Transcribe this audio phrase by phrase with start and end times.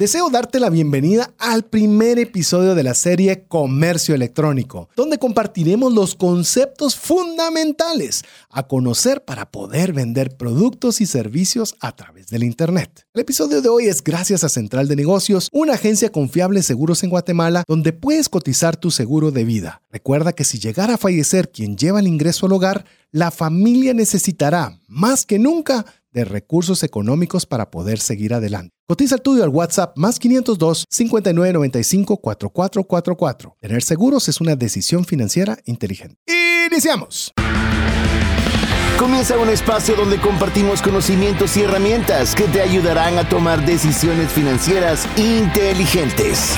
[0.00, 6.14] Deseo darte la bienvenida al primer episodio de la serie Comercio Electrónico, donde compartiremos los
[6.14, 13.04] conceptos fundamentales a conocer para poder vender productos y servicios a través del Internet.
[13.12, 17.02] El episodio de hoy es gracias a Central de Negocios, una agencia confiable de seguros
[17.02, 19.82] en Guatemala, donde puedes cotizar tu seguro de vida.
[19.90, 24.80] Recuerda que si llegara a fallecer quien lleva el ingreso al hogar, la familia necesitará,
[24.86, 28.72] más que nunca, de recursos económicos para poder seguir adelante.
[28.88, 33.56] Cotiza el tuyo al WhatsApp más 502 5995 4444.
[33.60, 36.16] Tener seguros es una decisión financiera inteligente.
[36.70, 37.32] Iniciamos.
[39.00, 45.08] Comienza un espacio donde compartimos conocimientos y herramientas que te ayudarán a tomar decisiones financieras
[45.16, 46.54] inteligentes.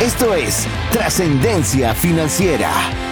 [0.00, 3.09] Esto es Trascendencia Financiera.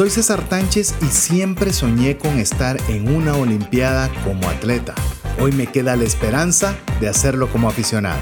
[0.00, 4.94] Soy César Tánchez y siempre soñé con estar en una Olimpiada como atleta.
[5.38, 8.18] Hoy me queda la esperanza de hacerlo como aficionado.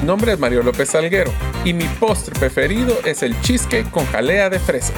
[0.00, 1.32] Mi nombre es Mario López Salguero
[1.64, 4.92] y mi postre preferido es el cheesecake con jalea de fresa.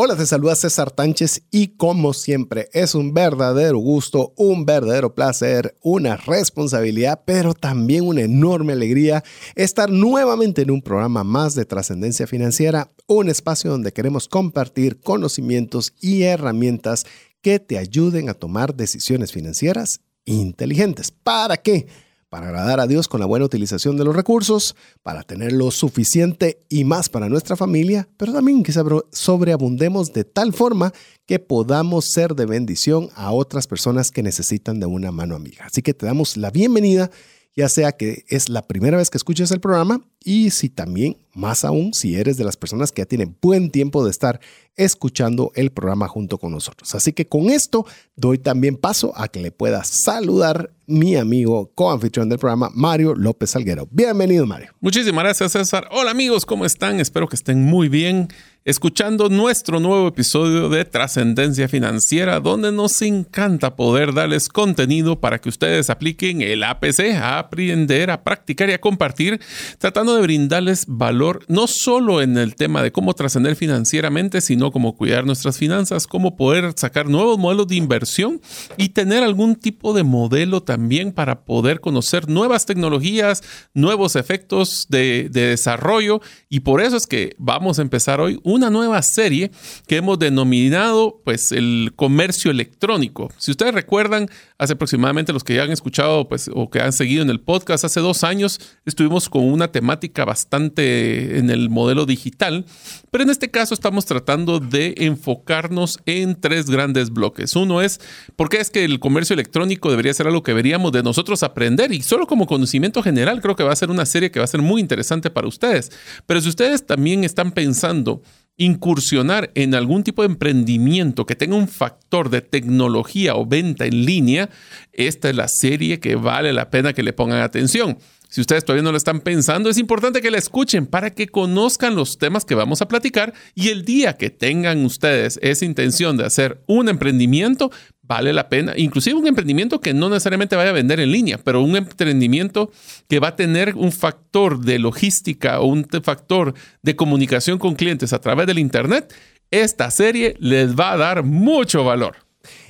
[0.00, 5.76] Hola, te saluda César Tánchez y como siempre es un verdadero gusto, un verdadero placer,
[5.82, 9.24] una responsabilidad, pero también una enorme alegría
[9.56, 15.92] estar nuevamente en un programa más de trascendencia financiera, un espacio donde queremos compartir conocimientos
[16.00, 17.04] y herramientas
[17.42, 21.10] que te ayuden a tomar decisiones financieras inteligentes.
[21.10, 21.88] ¿Para qué?
[22.28, 26.64] Para agradar a Dios con la buena utilización de los recursos, para tener lo suficiente
[26.68, 28.72] y más para nuestra familia, pero también que
[29.12, 30.92] sobreabundemos de tal forma
[31.26, 35.64] que podamos ser de bendición a otras personas que necesitan de una mano amiga.
[35.66, 37.10] Así que te damos la bienvenida
[37.58, 41.64] ya sea que es la primera vez que escuches el programa y si también, más
[41.64, 44.40] aún, si eres de las personas que ya tienen buen tiempo de estar
[44.76, 46.94] escuchando el programa junto con nosotros.
[46.94, 47.84] Así que con esto
[48.16, 53.50] doy también paso a que le pueda saludar mi amigo coanfitrión del programa, Mario López
[53.50, 53.88] Salguero.
[53.90, 54.72] Bienvenido, Mario.
[54.80, 55.88] Muchísimas gracias, César.
[55.90, 57.00] Hola amigos, ¿cómo están?
[57.00, 58.28] Espero que estén muy bien
[58.64, 65.48] escuchando nuestro nuevo episodio de Trascendencia Financiera, donde nos encanta poder darles contenido para que
[65.48, 69.40] ustedes apliquen el APC a aprender, a practicar y a compartir,
[69.78, 74.96] tratando de brindarles valor no solo en el tema de cómo trascender financieramente, sino cómo
[74.96, 78.42] cuidar nuestras finanzas, cómo poder sacar nuevos modelos de inversión
[78.76, 83.42] y tener algún tipo de modelo también para poder conocer nuevas tecnologías,
[83.72, 86.20] nuevos efectos de, de desarrollo.
[86.50, 89.52] Y por eso es que vamos a empezar hoy un una nueva serie
[89.86, 93.30] que hemos denominado pues el comercio electrónico.
[93.38, 97.22] Si ustedes recuerdan, hace aproximadamente los que ya han escuchado pues o que han seguido
[97.22, 102.64] en el podcast, hace dos años estuvimos con una temática bastante en el modelo digital,
[103.10, 107.54] pero en este caso estamos tratando de enfocarnos en tres grandes bloques.
[107.56, 108.00] Uno es,
[108.36, 111.92] ¿por qué es que el comercio electrónico debería ser algo que deberíamos de nosotros aprender?
[111.92, 114.48] Y solo como conocimiento general creo que va a ser una serie que va a
[114.48, 115.90] ser muy interesante para ustedes.
[116.26, 118.22] Pero si ustedes también están pensando
[118.58, 124.04] incursionar en algún tipo de emprendimiento que tenga un factor de tecnología o venta en
[124.04, 124.50] línea,
[124.92, 127.96] esta es la serie que vale la pena que le pongan atención.
[128.28, 131.96] Si ustedes todavía no lo están pensando, es importante que la escuchen para que conozcan
[131.96, 136.26] los temas que vamos a platicar y el día que tengan ustedes esa intención de
[136.26, 137.70] hacer un emprendimiento,
[138.08, 141.62] vale la pena, inclusive un emprendimiento que no necesariamente vaya a vender en línea, pero
[141.62, 142.72] un emprendimiento
[143.06, 148.14] que va a tener un factor de logística o un factor de comunicación con clientes
[148.14, 149.14] a través del Internet,
[149.50, 152.16] esta serie les va a dar mucho valor.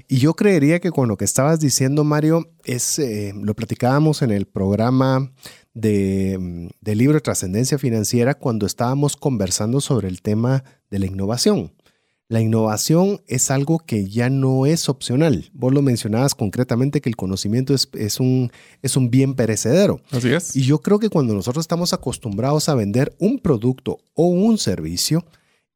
[0.09, 4.33] Y yo creería que con lo que estabas diciendo, Mario, es, eh, lo platicábamos en
[4.33, 5.31] el programa
[5.75, 11.73] de, de libro Trascendencia Financiera cuando estábamos conversando sobre el tema de la innovación.
[12.31, 15.49] La innovación es algo que ya no es opcional.
[15.55, 18.53] Vos lo mencionabas concretamente que el conocimiento es, es, un,
[18.83, 20.03] es un bien perecedero.
[20.11, 20.55] Así es.
[20.55, 25.25] Y yo creo que cuando nosotros estamos acostumbrados a vender un producto o un servicio,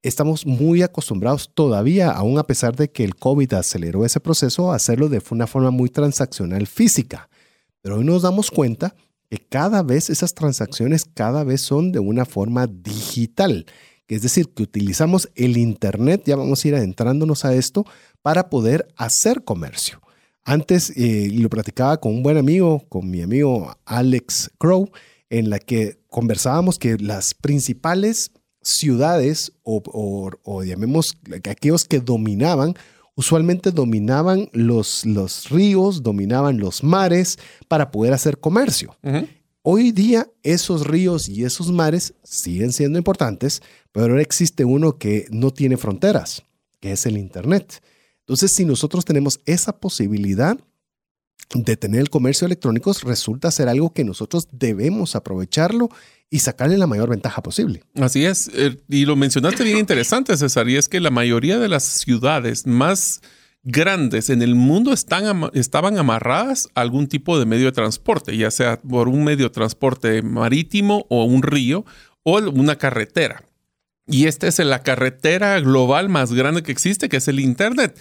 [0.03, 4.77] estamos muy acostumbrados todavía, aún a pesar de que el COVID aceleró ese proceso, a
[4.77, 7.31] hacerlo de una forma muy transaccional física.
[7.81, 8.95] Pero hoy nos damos cuenta
[9.31, 13.65] que cada vez esas transacciones cada vez son de una forma digital
[14.15, 17.85] es decir, que utilizamos el Internet, ya vamos a ir adentrándonos a esto,
[18.23, 20.01] para poder hacer comercio.
[20.45, 24.91] Antes eh, lo platicaba con un buen amigo, con mi amigo Alex Crow,
[25.31, 29.83] en la que conversábamos que las principales ciudades o,
[30.45, 31.17] o, llamemos
[31.49, 32.75] aquellos que dominaban,
[33.15, 37.39] usualmente dominaban los, los ríos, dominaban los mares
[37.69, 38.97] para poder hacer comercio.
[39.65, 43.63] Hoy día esos ríos y esos mares siguen siendo importantes,
[43.93, 46.43] pero ahora existe uno que no tiene fronteras,
[46.81, 47.81] que es el Internet.
[48.21, 50.59] Entonces, si nosotros tenemos esa posibilidad
[51.55, 55.91] de tener el comercio electrónico, resulta ser algo que nosotros debemos aprovecharlo
[56.29, 57.85] y sacarle la mayor ventaja posible.
[57.95, 58.51] Así es.
[58.55, 62.67] Eh, y lo mencionaste bien interesante, César, y es que la mayoría de las ciudades
[62.67, 63.21] más
[63.63, 68.51] grandes en el mundo están, estaban amarradas a algún tipo de medio de transporte, ya
[68.51, 71.85] sea por un medio de transporte marítimo o un río
[72.23, 73.45] o una carretera.
[74.09, 77.99] Y esta es la carretera global más grande que existe, que es el Internet.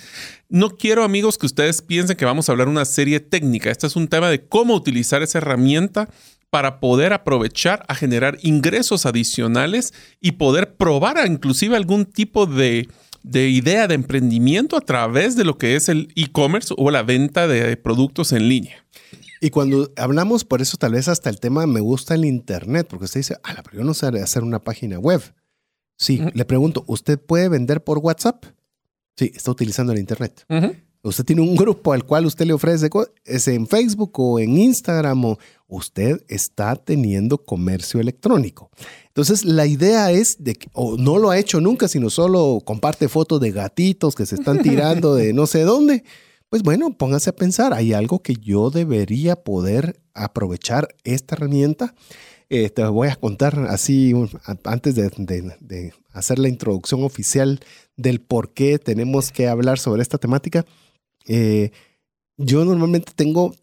[0.50, 3.69] No quiero, amigos, que ustedes piensen que vamos a hablar una serie técnica.
[3.69, 6.10] Este es un tema de cómo utilizar esa herramienta
[6.50, 12.90] para poder aprovechar a generar ingresos adicionales y poder probar inclusive algún tipo de,
[13.23, 17.47] de idea de emprendimiento a través de lo que es el e-commerce o la venta
[17.47, 18.85] de productos en línea.
[19.44, 23.06] Y cuando hablamos, por eso tal vez hasta el tema me gusta el Internet, porque
[23.06, 25.21] usted dice, ah, pero yo no sé hacer una página web.
[25.97, 28.45] Sí, le pregunto, ¿usted puede vender por WhatsApp?
[29.15, 30.45] Sí, está utilizando el Internet.
[31.03, 32.89] Usted tiene un grupo al cual usted le ofrece,
[33.25, 38.69] es en Facebook o en Instagram, o usted está teniendo comercio electrónico.
[39.12, 43.10] Entonces, la idea es de que, o no lo ha hecho nunca, sino solo comparte
[43.10, 46.04] fotos de gatitos que se están tirando de no sé dónde.
[46.50, 51.94] Pues bueno, póngase a pensar, hay algo que yo debería poder aprovechar esta herramienta
[52.54, 54.13] eh, te voy a contar así
[54.66, 57.62] antes de, hacer la introducción oficial
[57.96, 60.66] del por qué tenemos que hablar sobre esta temática.
[61.28, 61.72] Eh,
[62.36, 63.56] yo normalmente tengo,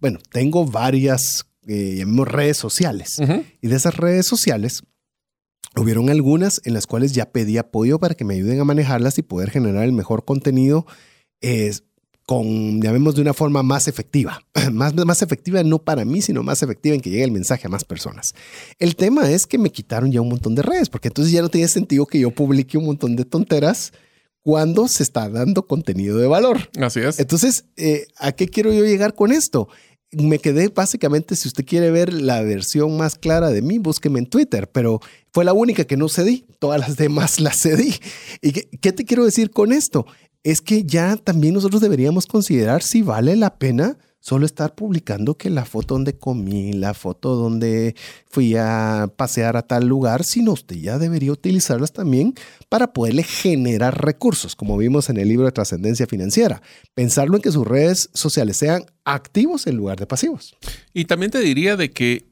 [0.00, 3.18] bueno, tengo varias eh, redes sociales
[3.60, 4.82] y de esas redes sociales
[5.76, 9.22] hubieron algunas en las cuales ya pedí apoyo para que me ayuden a manejarlas y
[9.22, 10.86] poder generar el mejor contenido
[12.26, 14.42] con, llamemos de una forma más efectiva.
[14.72, 17.70] Más, más efectiva no para mí, sino más efectiva en que llegue el mensaje a
[17.70, 18.34] más personas.
[18.80, 21.48] El tema es que me quitaron ya un montón de redes, porque entonces ya no
[21.48, 23.92] tiene sentido que yo publique un montón de tonteras
[24.42, 26.68] cuando se está dando contenido de valor.
[26.80, 27.20] Así es.
[27.20, 29.68] Entonces, eh, ¿a qué quiero yo llegar con esto?
[30.12, 34.26] Me quedé básicamente, si usted quiere ver la versión más clara de mí, búsqueme en
[34.26, 35.00] Twitter, pero
[35.32, 37.94] fue la única que no cedí, todas las demás las cedí.
[38.40, 40.06] ¿Y qué te quiero decir con esto?
[40.46, 45.50] es que ya también nosotros deberíamos considerar si vale la pena solo estar publicando que
[45.50, 47.94] la foto donde comí, la foto donde
[48.28, 52.34] fui a pasear a tal lugar, sino usted ya debería utilizarlas también
[52.68, 56.62] para poderle generar recursos, como vimos en el libro de trascendencia financiera.
[56.94, 60.56] Pensarlo en que sus redes sociales sean activos en lugar de pasivos.
[60.92, 62.26] Y también te diría de que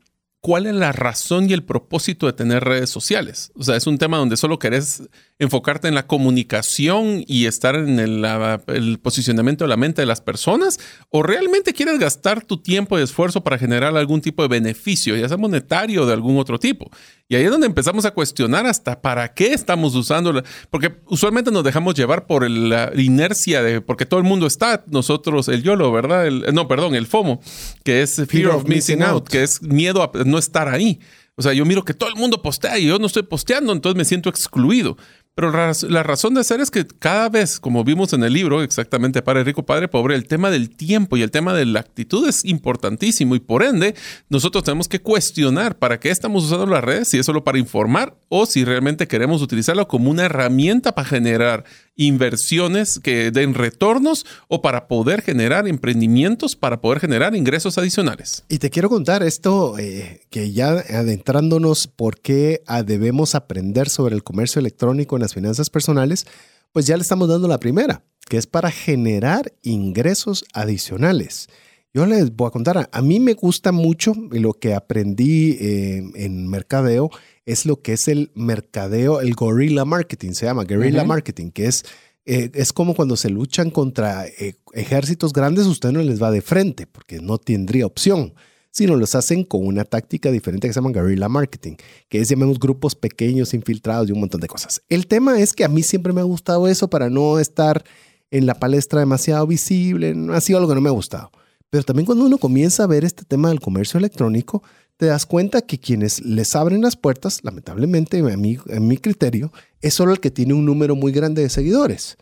[0.44, 3.50] cuál es la razón y el propósito de tener redes sociales.
[3.54, 5.02] O sea, es un tema donde solo querés
[5.38, 10.78] enfocarte en la comunicación y estar en el, posicionamiento de la mente de las personas
[11.08, 15.28] o realmente quieres gastar tu tiempo y esfuerzo para generar algún tipo de beneficio, ya
[15.28, 16.90] sea monetario o de algún otro tipo.
[17.26, 21.64] Y ahí es donde empezamos a cuestionar hasta para qué estamos usando, porque usualmente nos
[21.64, 26.30] dejamos llevar por la inercia de, porque todo el mundo está, nosotros, el YOLO, ¿verdad?
[26.52, 27.40] no, perdón, el FOMO,
[27.82, 31.00] que es Fear, of, Missing out, que es miedo a no estar ahí.
[31.36, 33.96] O sea, yo miro que todo el mundo postea y yo no estoy posteando, entonces
[33.96, 34.96] me siento excluido.
[35.36, 39.20] Pero la razón de ser es que cada vez, como vimos en el libro, exactamente
[39.20, 42.44] Padre Rico, Padre Pobre, el tema del tiempo y el tema de la actitud es
[42.44, 43.96] importantísimo y por ende
[44.28, 48.16] nosotros tenemos que cuestionar para qué estamos usando las redes, si es solo para informar
[48.28, 51.64] o si realmente queremos utilizarlo como una herramienta para generar
[51.96, 58.44] inversiones que den retornos o para poder generar emprendimientos, para poder generar ingresos adicionales.
[58.48, 64.22] Y te quiero contar esto, eh, que ya adentrándonos por qué debemos aprender sobre el
[64.22, 66.26] comercio electrónico en las finanzas personales,
[66.72, 71.48] pues ya le estamos dando la primera, que es para generar ingresos adicionales.
[71.92, 76.48] Yo les voy a contar, a mí me gusta mucho lo que aprendí eh, en
[76.48, 77.10] mercadeo
[77.46, 81.84] es lo que es el mercadeo, el guerrilla marketing, se llama guerrilla marketing, que es,
[82.24, 86.42] eh, es como cuando se luchan contra eh, ejércitos grandes, usted no les va de
[86.42, 88.34] frente porque no tendría opción,
[88.74, 91.76] sino los hacen con una táctica diferente que se llama guerrilla marketing,
[92.08, 94.82] que es, llamemos, grupos pequeños, infiltrados y un montón de cosas.
[94.88, 97.84] El tema es que a mí siempre me ha gustado eso para no estar
[98.32, 101.30] en la palestra demasiado visible, ha sido algo que no me ha gustado.
[101.70, 104.64] Pero también cuando uno comienza a ver este tema del comercio electrónico,
[104.96, 109.52] te das cuenta que quienes les abren las puertas, lamentablemente, a mi, en mi criterio,
[109.82, 112.16] es solo el que tiene un número muy grande de seguidores.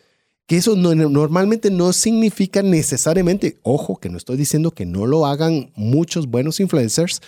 [0.46, 5.72] Que eso normalmente no significa necesariamente, ojo, que no estoy diciendo que no lo hagan
[5.76, 7.20] muchos buenos influencers,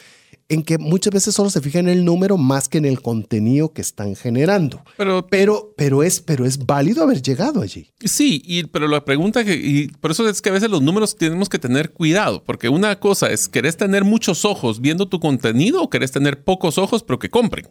[0.49, 3.73] en que muchas veces solo se fijan en el número más que en el contenido
[3.73, 4.83] que están generando.
[4.97, 7.92] Pero, pero, pero, es, pero es válido haber llegado allí.
[8.04, 11.16] Sí, y, pero la pregunta que, y por eso es que a veces los números
[11.16, 15.83] tenemos que tener cuidado, porque una cosa es, ¿querés tener muchos ojos viendo tu contenido
[15.83, 17.68] o querés tener pocos ojos pero que compren?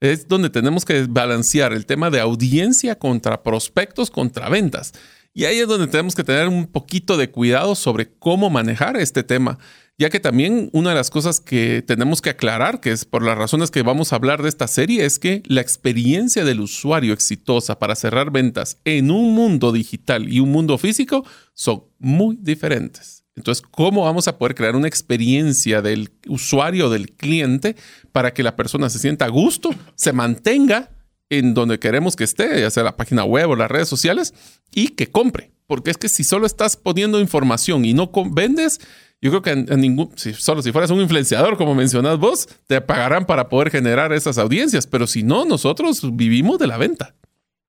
[0.00, 4.92] Es donde tenemos que balancear el tema de audiencia contra prospectos, contra ventas.
[5.34, 9.22] Y ahí es donde tenemos que tener un poquito de cuidado sobre cómo manejar este
[9.22, 9.58] tema,
[9.96, 13.36] ya que también una de las cosas que tenemos que aclarar, que es por las
[13.36, 17.78] razones que vamos a hablar de esta serie, es que la experiencia del usuario exitosa
[17.78, 21.24] para cerrar ventas en un mundo digital y un mundo físico
[21.54, 23.17] son muy diferentes.
[23.38, 27.76] Entonces, ¿cómo vamos a poder crear una experiencia del usuario, del cliente,
[28.12, 30.90] para que la persona se sienta a gusto, se mantenga
[31.30, 34.34] en donde queremos que esté, ya sea la página web o las redes sociales,
[34.72, 35.52] y que compre.
[35.66, 38.80] Porque es que si solo estás poniendo información y no vendes,
[39.20, 42.80] yo creo que en, ningún, si solo si fueras un influenciador, como mencionas vos, te
[42.80, 44.86] pagarán para poder generar esas audiencias.
[44.86, 47.14] Pero si no, nosotros vivimos de la venta.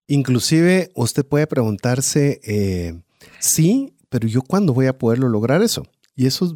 [0.07, 3.01] Inclusive usted puede preguntarse, eh,
[3.39, 5.83] sí, pero yo cuándo voy a poderlo lograr eso?
[6.15, 6.53] Y eso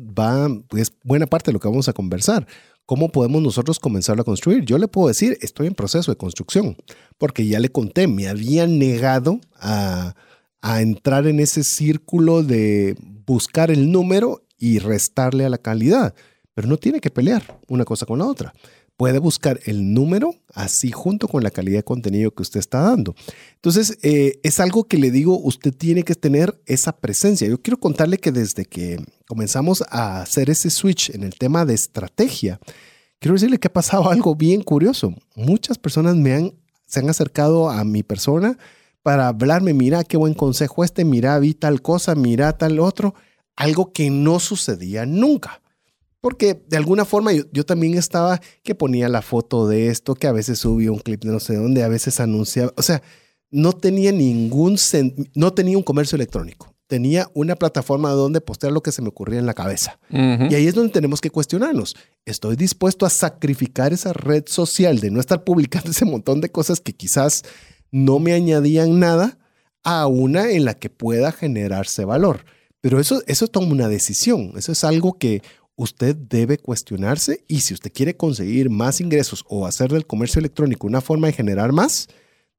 [0.75, 2.45] es buena parte de lo que vamos a conversar.
[2.86, 4.65] ¿Cómo podemos nosotros comenzar a construir?
[4.65, 6.75] Yo le puedo decir, estoy en proceso de construcción,
[7.17, 10.15] porque ya le conté, me había negado a,
[10.62, 12.95] entrar en ese círculo de
[13.25, 16.13] buscar el número y restarle a la calidad,
[16.53, 18.53] pero no tiene que pelear una cosa con la otra
[18.97, 23.15] puede buscar el número así junto con la calidad de contenido que usted está dando.
[23.55, 27.47] Entonces, eh, es algo que le digo, usted tiene que tener esa presencia.
[27.47, 31.73] Yo quiero contarle que desde que comenzamos a hacer ese switch en el tema de
[31.73, 32.59] estrategia,
[33.19, 35.13] quiero decirle que ha pasado algo bien curioso.
[35.35, 36.53] Muchas personas me han,
[36.85, 38.57] se han acercado a mi persona
[39.01, 43.15] para hablarme, mira qué buen consejo este, mira, vi tal cosa, mira tal otro,
[43.55, 45.62] algo que no sucedía nunca.
[46.23, 50.31] Porque de alguna forma yo, también estaba que ponía la foto de esto, que a
[50.31, 52.71] veces subía un clip de no sé dónde, a veces anunciaba.
[52.77, 53.03] O sea,
[53.51, 54.77] no tenía ningún,
[55.35, 56.73] no tenía un comercio electrónico.
[56.87, 59.99] Tenía una plataforma donde postear lo que se me ocurría en la cabeza.
[60.09, 61.93] Y ahí es donde tenemos que cuestionarnos.
[62.23, 66.79] ¿Estoy dispuesto a sacrificar esa red social de no estar publicando ese montón de cosas
[66.79, 67.43] que quizás
[67.91, 69.37] no me añadían nada
[69.83, 72.45] a una en la que pueda generarse valor?
[72.79, 74.53] Pero eso, eso toma una decisión.
[74.55, 75.41] Eso es algo que
[75.75, 80.87] usted debe cuestionarse y si usted quiere conseguir más ingresos o hacer del comercio electrónico
[80.87, 82.07] una forma de generar más,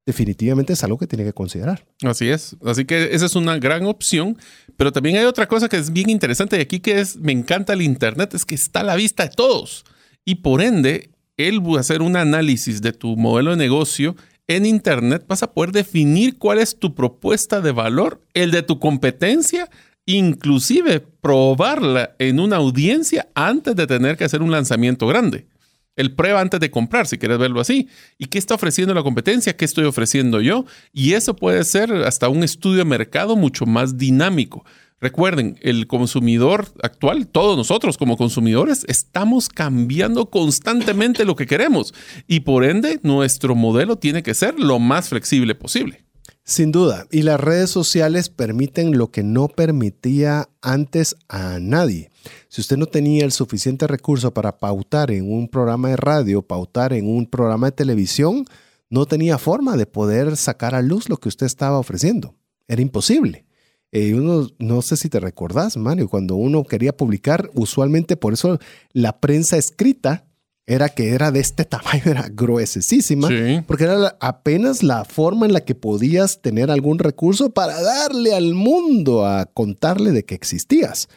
[0.05, 1.85] definitivamente es algo que tiene que considerar.
[2.03, 2.55] Así es.
[2.63, 4.37] Así que esa es una gran opción.
[4.77, 7.73] Pero también hay otra cosa que es bien interesante y aquí que es, me encanta
[7.73, 9.85] el Internet, es que está a la vista de todos.
[10.23, 14.15] Y por ende, él va a hacer un análisis de tu modelo de negocio
[14.47, 18.79] en Internet, vas a poder definir cuál es tu propuesta de valor, el de tu
[18.79, 19.69] competencia
[20.05, 25.47] inclusive probarla en una audiencia antes de tener que hacer un lanzamiento grande.
[25.95, 27.87] El prueba antes de comprar, si quieres verlo así.
[28.17, 29.55] ¿Y qué está ofreciendo la competencia?
[29.55, 30.65] ¿Qué estoy ofreciendo yo?
[30.91, 34.65] Y eso puede ser hasta un estudio de mercado mucho más dinámico.
[34.99, 41.93] Recuerden, el consumidor actual, todos nosotros como consumidores, estamos cambiando constantemente lo que queremos
[42.27, 46.04] y por ende nuestro modelo tiene que ser lo más flexible posible.
[46.47, 52.11] Sin duda, y las redes sociales permiten lo que no permitía antes a nadie.
[52.49, 56.93] Si usted no tenía el suficiente recurso para pautar en un programa de radio, pautar
[56.93, 58.45] en un programa de televisión,
[58.91, 62.35] no tenía forma de poder sacar a luz lo que usted estaba ofreciendo.
[62.67, 63.47] Era imposible.
[63.91, 68.59] Eh, uno, no sé si te recordás, Mario, cuando uno quería publicar, usualmente por eso
[68.93, 70.27] la prensa escrita
[70.67, 73.29] era que era de este tamaño, era gruesísima,
[73.67, 78.53] porque era apenas la forma en la que podías tener algún recurso para darle al
[78.53, 81.09] mundo a contarle de que existías.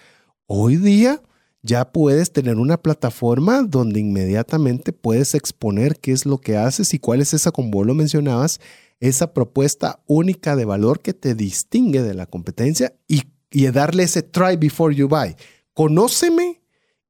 [0.46, 1.22] Hoy día
[1.62, 6.98] ya puedes tener una plataforma donde inmediatamente puedes exponer qué es lo que haces y
[6.98, 8.60] cuál es esa, como vos lo mencionabas,
[9.00, 14.22] esa propuesta única de valor que te distingue de la competencia y, y darle ese
[14.22, 15.36] try before you buy.
[15.74, 16.60] Conóceme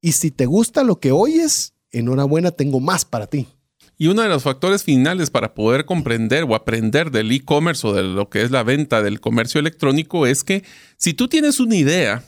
[0.00, 3.46] y si te gusta lo que oyes, enhorabuena, tengo más para ti.
[3.96, 8.04] Y uno de los factores finales para poder comprender o aprender del e-commerce o de
[8.04, 10.62] lo que es la venta del comercio electrónico es que
[10.96, 12.22] si tú tienes una idea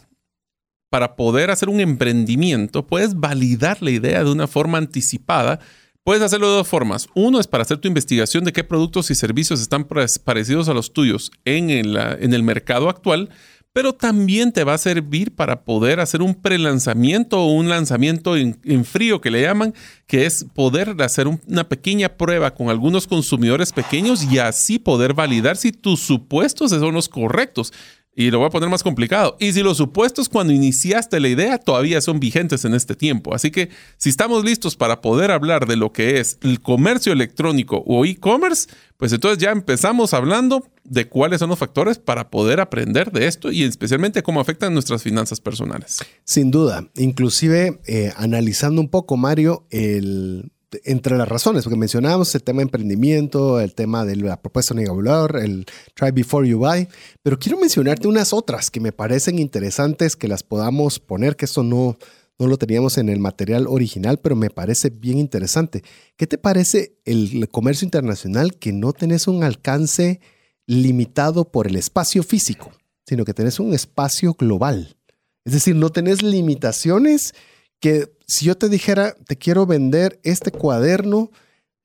[0.90, 5.60] para poder hacer un emprendimiento, puedes validar la idea de una forma anticipada.
[6.02, 7.06] Puedes hacerlo de dos formas.
[7.14, 9.86] Uno es para hacer tu investigación de qué productos y servicios están
[10.24, 13.30] parecidos a los tuyos en el, en el mercado actual
[13.72, 18.84] pero también te va a servir para poder hacer un prelanzamiento o un lanzamiento en,
[18.84, 19.74] frío que le llaman,
[20.06, 25.56] que es poder hacer una pequeña prueba con algunos consumidores pequeños y así poder validar
[25.56, 27.72] si tus supuestos son los correctos.
[28.14, 29.36] Y lo voy a poner más complicado.
[29.38, 33.34] Y si los supuestos cuando iniciaste la idea todavía son vigentes en este tiempo.
[33.34, 37.84] Así que si estamos listos para poder hablar de lo que es el comercio electrónico
[37.86, 43.12] o e-commerce, pues entonces ya empezamos hablando de cuáles son los factores para poder aprender
[43.12, 45.98] de esto y especialmente cómo afectan nuestras finanzas personales.
[46.24, 46.88] Sin duda.
[46.96, 50.50] Inclusive eh, analizando un poco, Mario, el
[50.84, 55.36] entre las razones, porque mencionábamos el tema de emprendimiento, el tema de la propuesta negociador,
[55.36, 56.88] el try before you buy,
[57.22, 61.62] pero quiero mencionarte unas otras que me parecen interesantes que las podamos poner, que esto
[61.62, 61.98] no,
[62.38, 65.82] no lo teníamos en el material original, pero me parece bien interesante.
[66.16, 70.20] ¿Qué te parece el comercio internacional que no tenés un alcance
[70.66, 72.72] limitado por el espacio físico,
[73.06, 74.96] sino que tenés un espacio global?
[75.44, 77.34] Es decir, no tenés limitaciones
[77.80, 81.32] que si yo te dijera, te quiero vender este cuaderno,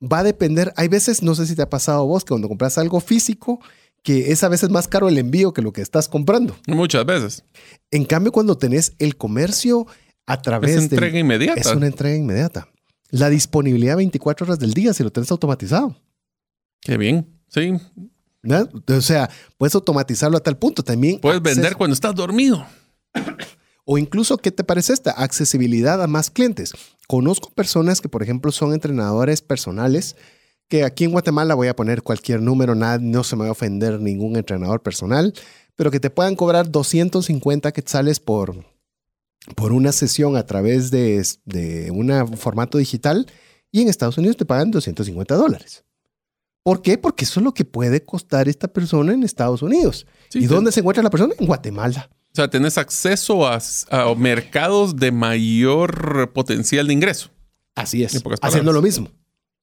[0.00, 2.46] va a depender, hay veces, no sé si te ha pasado a vos, que cuando
[2.46, 3.60] compras algo físico,
[4.04, 6.56] que es a veces más caro el envío que lo que estás comprando.
[6.68, 7.42] Muchas veces.
[7.90, 9.88] En cambio, cuando tenés el comercio
[10.24, 10.76] a través de...
[10.76, 11.60] Es entrega inmediata.
[11.60, 12.68] Es una entrega inmediata.
[13.10, 16.00] La disponibilidad 24 horas del día si lo tenés automatizado.
[16.80, 17.72] Qué bien, sí.
[18.88, 21.18] O sea, puedes automatizarlo a tal punto también.
[21.18, 22.64] Puedes vender cuando estás dormido.
[23.88, 25.12] O incluso, ¿qué te parece esta?
[25.12, 26.72] Accesibilidad a más clientes.
[27.06, 30.16] Conozco personas que, por ejemplo, son entrenadores personales,
[30.66, 33.52] que aquí en Guatemala voy a poner cualquier número, nada, no se me va a
[33.52, 35.32] ofender ningún entrenador personal,
[35.76, 38.64] pero que te puedan cobrar 250 quetzales por,
[39.54, 43.28] por una sesión a través de, de un formato digital
[43.70, 45.84] y en Estados Unidos te pagan 250 dólares.
[46.64, 46.98] ¿Por qué?
[46.98, 50.08] Porque eso es lo que puede costar esta persona en Estados Unidos.
[50.34, 51.32] ¿Y dónde se encuentra la persona?
[51.38, 52.10] En Guatemala.
[52.36, 53.58] O sea, tenés acceso a,
[54.14, 57.30] mercados de mayor potencial de ingreso.
[57.74, 58.22] Así es.
[58.42, 59.08] Haciendo lo mismo.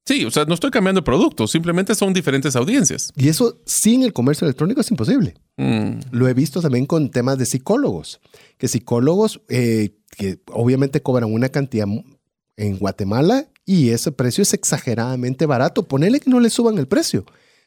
[0.07, 3.13] Sí, o sea, no estoy cambiando de producto, simplemente son diferentes audiencias.
[3.15, 5.35] Y eso sin el comercio electrónico es imposible.
[5.57, 5.99] Mm.
[6.09, 8.19] Lo he visto también con temas de psicólogos,
[8.57, 11.85] que psicólogos eh, que obviamente cobran una cantidad
[12.57, 15.87] en Guatemala y ese precio es exageradamente barato.
[15.87, 17.23] Ponele que no le suban el precio,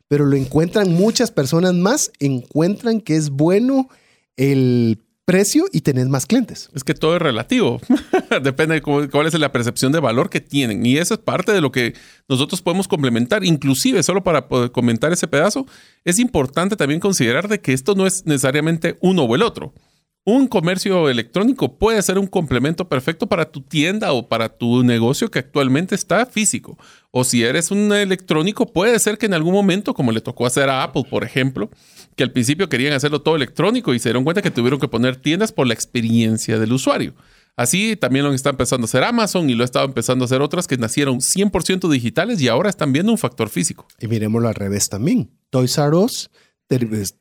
[0.09, 3.89] pero lo encuentran muchas personas más, encuentran que es bueno
[4.37, 6.71] el precio y tenés más clientes.
[6.73, 7.81] Es que todo es relativo.
[8.43, 10.87] Depende de cuál es la percepción de valor que tienen.
[10.87, 11.95] Y eso es parte de lo que
[12.29, 13.45] nosotros podemos complementar.
[13.45, 15.67] Inclusive, solo para poder comentar ese pedazo,
[16.05, 19.75] es importante también considerar de que esto no es necesariamente uno o el otro.
[20.29, 25.31] Un comercio electrónico puede ser un complemento perfecto para tu tienda o para tu negocio
[25.31, 26.77] que actualmente está físico.
[27.13, 30.69] O si eres un electrónico, puede ser que en algún momento, como le tocó hacer
[30.69, 31.71] a Apple, por ejemplo,
[32.17, 35.15] que al principio querían hacerlo todo electrónico y se dieron cuenta que tuvieron que poner
[35.15, 37.15] tiendas por la experiencia del usuario.
[37.55, 40.43] Así también lo está empezando a hacer Amazon y lo ha estado empezando a hacer
[40.43, 43.87] otras que nacieron 100% digitales y ahora están viendo un factor físico.
[44.01, 45.31] Y miremoslo al revés también.
[45.51, 46.31] Toys R Us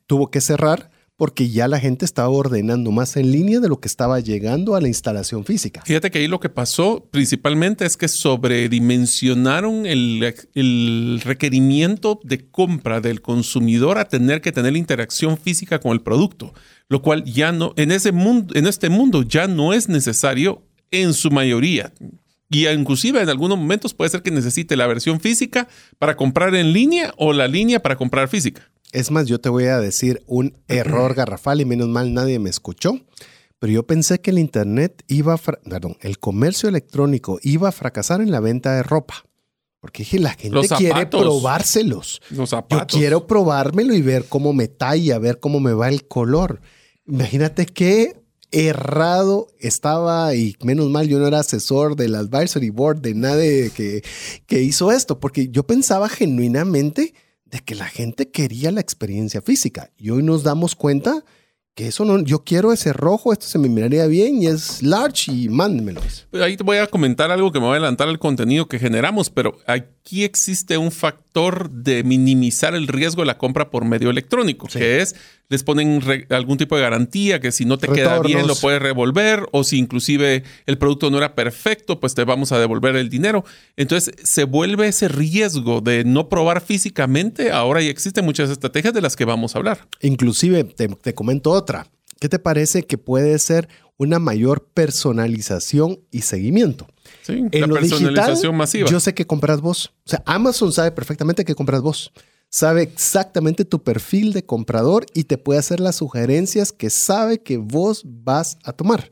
[0.08, 3.88] tuvo que cerrar porque ya la gente estaba ordenando más en línea de lo que
[3.88, 5.82] estaba llegando a la instalación física.
[5.86, 13.00] Fíjate que ahí lo que pasó principalmente es que sobredimensionaron el, el requerimiento de compra
[13.00, 16.54] del consumidor a tener que tener interacción física con el producto,
[16.90, 21.14] lo cual ya no, en, ese mundo, en este mundo ya no es necesario en
[21.14, 21.94] su mayoría.
[22.50, 26.74] Y inclusive en algunos momentos puede ser que necesite la versión física para comprar en
[26.74, 28.70] línea o la línea para comprar física.
[28.96, 32.50] Es más, yo te voy a decir un error garrafal y menos mal nadie me
[32.50, 33.00] escuchó.
[33.60, 38.22] Pero yo pensé que el Internet iba a, perdón, el comercio electrónico iba a fracasar
[38.22, 39.26] en la venta de ropa.
[39.80, 42.22] Porque dije, la gente quiere probárselos.
[42.30, 46.62] Los Yo quiero probármelo y ver cómo me talla, ver cómo me va el color.
[47.06, 53.14] Imagínate qué errado estaba y menos mal yo no era asesor del advisory board de
[53.14, 54.04] nadie que,
[54.48, 57.14] que hizo esto, porque yo pensaba genuinamente
[57.46, 59.92] de que la gente quería la experiencia física.
[59.98, 61.24] Y hoy nos damos cuenta
[61.76, 65.30] que eso no, yo quiero ese rojo, esto se me miraría bien y es large
[65.30, 66.00] y mándemelo.
[66.42, 69.30] Ahí te voy a comentar algo que me va a adelantar al contenido que generamos,
[69.30, 74.68] pero aquí existe un factor de minimizar el riesgo de la compra por medio electrónico,
[74.68, 75.18] que es
[75.50, 79.48] les ponen algún tipo de garantía que si no te queda bien lo puedes revolver
[79.52, 83.46] o si inclusive el producto no era perfecto, pues te vamos a devolver el dinero.
[83.76, 87.52] Entonces se vuelve ese riesgo de no probar físicamente.
[87.52, 89.88] Ahora ya existen muchas estrategias de las que vamos a hablar.
[90.02, 91.88] Inclusive te, te comento otra.
[92.20, 96.88] ¿Qué te parece que puede ser una mayor personalización y seguimiento?
[97.22, 98.90] Sí, la personalización masiva.
[98.90, 99.94] Yo sé que compras vos.
[100.06, 102.12] O sea, Amazon sabe perfectamente que compras vos
[102.50, 107.58] sabe exactamente tu perfil de comprador y te puede hacer las sugerencias que sabe que
[107.58, 109.10] vos vas a tomar.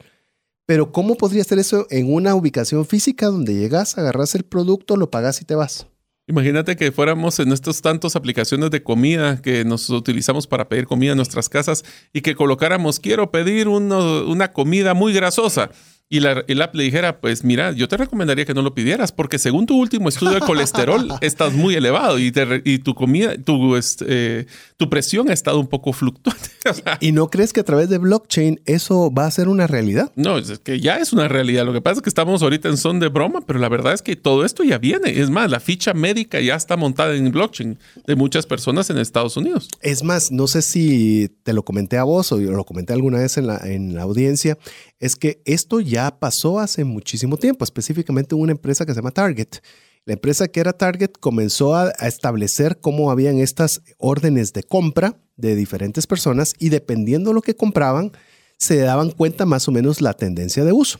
[0.66, 5.12] Pero ¿cómo podría hacer eso en una ubicación física donde llegas, agarras el producto, lo
[5.12, 5.88] pagas y te vas?
[6.26, 11.12] Imagínate que fuéramos en estos tantos aplicaciones de comida que nos utilizamos para pedir comida
[11.12, 15.70] en nuestras casas y que colocáramos, quiero pedir una comida muy grasosa
[16.14, 19.40] y la, app le dijera, pues mira, yo te recomendaría que no lo pidieras porque
[19.40, 22.32] según tu último estudio de colesterol estás muy elevado y,
[22.66, 24.46] y tu comida, tu, este,
[24.78, 26.52] tu presión ha estado un poco fluctuante.
[27.00, 30.12] ¿Y no crees que a través de blockchain eso va a ser una realidad?
[30.16, 31.66] No, es que ya es una realidad.
[31.66, 34.04] Lo que pasa es que estamos ahorita en son de broma, pero la verdad es
[34.04, 35.20] que todo esto ya viene.
[35.20, 39.36] Es más, la ficha médica ya está montada en blockchain de muchas personas en Estados
[39.36, 39.68] Unidos.
[39.82, 43.38] Es más, no sé si te lo comenté a vos o lo comenté alguna vez
[43.38, 44.60] en la, en la audiencia,
[45.00, 49.12] es que esto ya pasó hace muchísimo tiempo, específicamente en una empresa que se llama
[49.12, 49.60] Target.
[50.06, 55.56] La empresa que era Target comenzó a, establecer cómo habían estas órdenes de compra de
[55.56, 58.12] diferentes personas y dependiendo de lo que compraban,
[58.58, 61.00] se daban cuenta más o menos la tendencia de uso.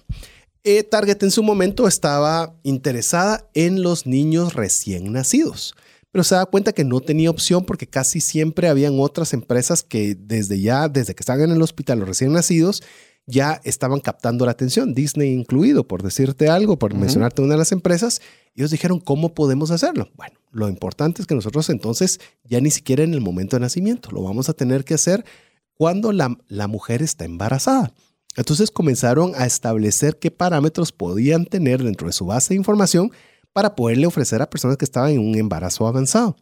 [0.64, 5.76] Eh, Target en su momento estaba interesada en los niños recién nacidos,
[6.12, 10.16] pero se da cuenta que no tenía opción porque casi siempre habían otras empresas que
[10.18, 12.82] desde ya, desde que estaban en el hospital los recién nacidos,
[13.26, 17.72] ya estaban captando la atención, Disney incluido, por decirte algo, por mencionarte una de las
[17.72, 18.22] empresas.
[18.56, 20.10] Ellos dijeron, ¿cómo podemos hacerlo?
[20.16, 24.12] Bueno, lo importante es que nosotros entonces ya ni siquiera en el momento de nacimiento,
[24.12, 25.26] lo vamos a tener que hacer
[25.74, 27.94] cuando la, la mujer está embarazada.
[28.36, 33.12] Entonces comenzaron a establecer qué parámetros podían tener dentro de su base de información
[33.54, 36.36] para poderle ofrecer a personas que estaban en un embarazo avanzado.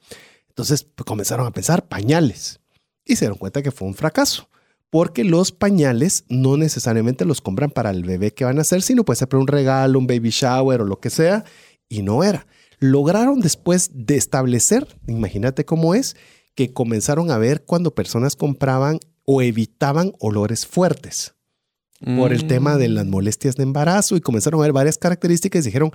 [0.49, 2.59] Entonces pues, comenzaron a pensar pañales
[3.05, 4.47] y se dieron cuenta que fue un fracaso
[4.91, 9.05] porque los pañales no necesariamente los compran para el bebé que van a hacer, sino
[9.05, 11.45] puede ser para un regalo, un baby shower o lo que sea,
[11.89, 12.45] y no era.
[12.79, 16.17] Lograron después de establecer, imagínate cómo es,
[16.55, 21.35] que comenzaron a ver cuando personas compraban o evitaban olores fuertes
[22.17, 23.09] por el tema de las mm.
[23.09, 25.91] molestias de embarazo y comenzaron a ver varias características y dijeron,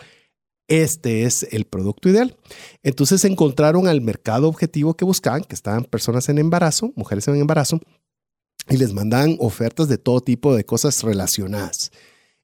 [0.69, 2.37] este es el producto ideal.
[2.83, 7.81] Entonces encontraron al mercado objetivo que buscaban, que estaban personas en embarazo, mujeres en embarazo,
[8.69, 11.93] y les mandaban ofertas de todo tipo de cosas relacionadas.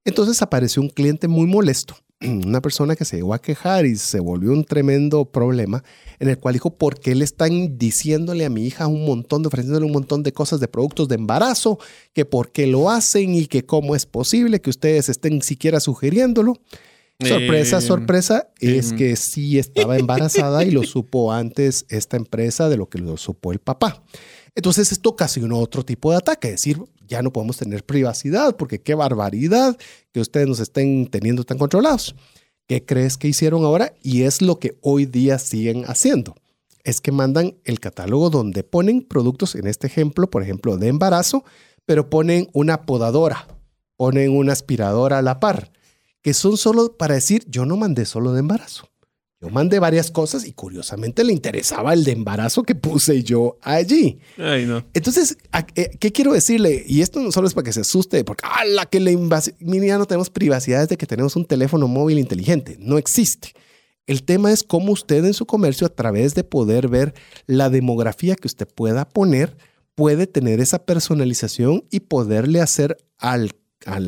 [0.04, 4.20] Entonces apareció un cliente muy molesto, una persona que se llegó a quejar y se
[4.20, 5.82] volvió un tremendo problema,
[6.18, 9.48] en el cual dijo, ¿por qué le están diciéndole a mi hija un montón, de,
[9.48, 11.78] ofreciéndole un montón de cosas de productos de embarazo,
[12.12, 16.54] que por qué lo hacen y que cómo es posible que ustedes estén siquiera sugiriéndolo?
[17.20, 22.88] Sorpresa, sorpresa, es que sí estaba embarazada y lo supo antes esta empresa de lo
[22.88, 24.02] que lo supo el papá.
[24.54, 28.80] Entonces esto ocasionó otro tipo de ataque, es decir, ya no podemos tener privacidad porque
[28.80, 29.76] qué barbaridad
[30.12, 32.14] que ustedes nos estén teniendo tan controlados.
[32.66, 33.94] ¿Qué crees que hicieron ahora?
[34.02, 36.34] Y es lo que hoy día siguen haciendo.
[36.84, 41.44] Es que mandan el catálogo donde ponen productos, en este ejemplo, por ejemplo, de embarazo,
[41.86, 43.46] pero ponen una podadora,
[43.96, 45.72] ponen una aspiradora a la par,
[46.22, 48.91] que son solo para decir, yo no mandé solo de embarazo.
[49.42, 54.20] Yo mandé varias cosas y curiosamente le interesaba el de embarazo que puse yo allí.
[54.38, 54.84] Ay, no.
[54.94, 55.36] Entonces,
[55.74, 56.84] eh, ¿qué quiero decirle?
[56.86, 60.06] Y esto no solo es para que se asuste, porque la que le ya no
[60.06, 62.76] tenemos privacidad desde que tenemos un teléfono móvil inteligente.
[62.78, 63.52] No existe.
[64.06, 67.12] El tema es cómo usted en su comercio, a través de poder ver
[67.46, 69.56] la demografía que usted pueda poner,
[69.96, 73.50] puede tener esa personalización y poderle hacer al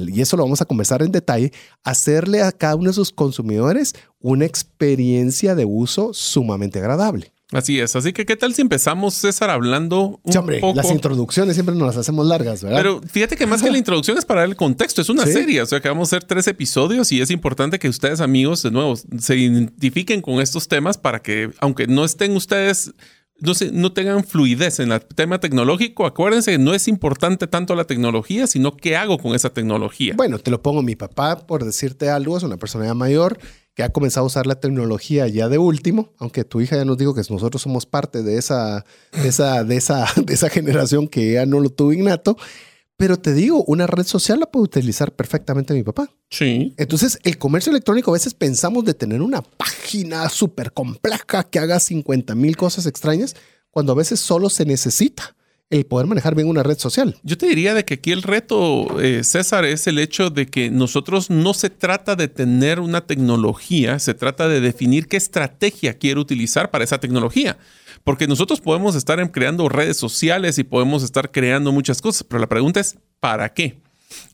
[0.08, 3.94] y eso lo vamos a conversar en detalle, hacerle a cada uno de sus consumidores
[4.20, 7.32] una experiencia de uso sumamente agradable.
[7.52, 11.74] Así es, así que ¿qué tal si empezamos, César, hablando un hombre, Las introducciones siempre
[11.74, 12.78] nos las hacemos largas, ¿verdad?
[12.78, 15.66] Pero fíjate que más que la introducción es para el contexto, es una serie, o
[15.66, 18.96] sea que vamos a hacer tres episodios y es importante que ustedes, amigos, de nuevo,
[18.96, 22.92] se identifiquen con estos temas para que, aunque no estén ustedes
[23.40, 27.85] no, no tengan fluidez en el tema tecnológico, acuérdense que no es importante tanto la
[27.85, 30.14] tecnología, sino qué hago con esa tecnología.
[30.16, 33.38] Bueno, te lo pongo mi papá, por decirte algo, es una persona ya mayor
[33.75, 36.97] que ha comenzado a usar la tecnología ya de último, aunque tu hija ya nos
[36.97, 41.33] dijo que nosotros somos parte de esa, de esa, de esa, de esa generación que
[41.33, 42.37] ya no lo tuvo innato.
[42.96, 46.09] Pero te digo, una red social la puede utilizar perfectamente mi papá.
[46.30, 46.74] Sí.
[46.76, 51.80] Entonces, el comercio electrónico a veces pensamos de tener una página súper compleja que haga
[51.80, 53.35] 50 mil cosas extrañas,
[53.70, 55.35] cuando a veces solo se necesita
[55.70, 57.16] el poder manejar bien una red social.
[57.22, 60.70] Yo te diría de que aquí el reto, eh, César, es el hecho de que
[60.70, 66.20] nosotros no se trata de tener una tecnología, se trata de definir qué estrategia quiero
[66.20, 67.59] utilizar para esa tecnología.
[68.04, 72.48] Porque nosotros podemos estar creando redes sociales y podemos estar creando muchas cosas, pero la
[72.48, 73.80] pregunta es, ¿para qué?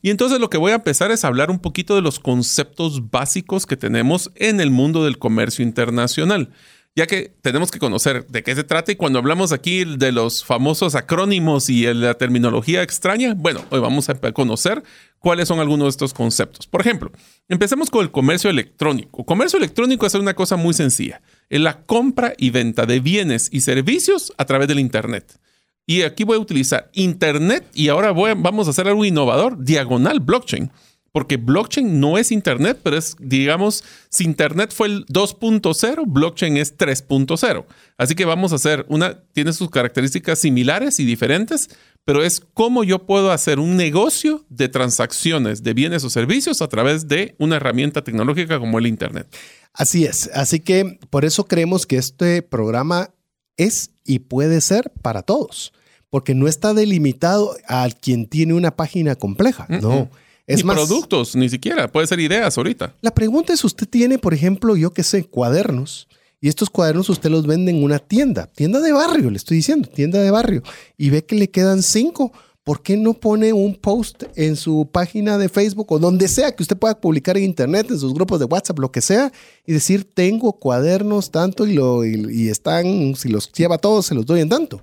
[0.01, 3.65] Y entonces lo que voy a empezar es hablar un poquito de los conceptos básicos
[3.65, 6.51] que tenemos en el mundo del comercio internacional
[6.95, 10.43] ya que tenemos que conocer de qué se trata y cuando hablamos aquí de los
[10.43, 14.83] famosos acrónimos y la terminología extraña, bueno, hoy vamos a conocer
[15.19, 16.67] cuáles son algunos de estos conceptos.
[16.67, 17.11] Por ejemplo,
[17.47, 19.23] empecemos con el comercio electrónico.
[19.25, 21.21] Comercio electrónico es una cosa muy sencilla,
[21.51, 25.37] es la compra y venta de bienes y servicios a través del Internet.
[25.85, 30.71] Y aquí voy a utilizar Internet y ahora vamos a hacer algo innovador, diagonal blockchain
[31.11, 36.77] porque blockchain no es Internet, pero es, digamos, si Internet fue el 2.0, blockchain es
[36.77, 37.65] 3.0.
[37.97, 41.69] Así que vamos a hacer una, tiene sus características similares y diferentes,
[42.05, 46.67] pero es cómo yo puedo hacer un negocio de transacciones de bienes o servicios a
[46.67, 49.27] través de una herramienta tecnológica como el Internet.
[49.73, 53.13] Así es, así que por eso creemos que este programa
[53.57, 55.73] es y puede ser para todos,
[56.09, 60.09] porque no está delimitado a quien tiene una página compleja, no.
[60.47, 62.95] Es ni productos, ni siquiera, puede ser ideas ahorita.
[63.01, 66.09] La pregunta es, usted tiene, por ejemplo, yo qué sé, cuadernos,
[66.41, 69.87] y estos cuadernos usted los vende en una tienda, tienda de barrio, le estoy diciendo,
[69.87, 70.63] tienda de barrio,
[70.97, 72.33] y ve que le quedan cinco.
[72.63, 76.61] ¿Por qué no pone un post en su página de Facebook o donde sea que
[76.61, 79.31] usted pueda publicar en Internet, en sus grupos de WhatsApp, lo que sea,
[79.65, 84.27] y decir, tengo cuadernos tanto y, lo, y están, si los lleva todos, se los
[84.27, 84.79] doy en tanto?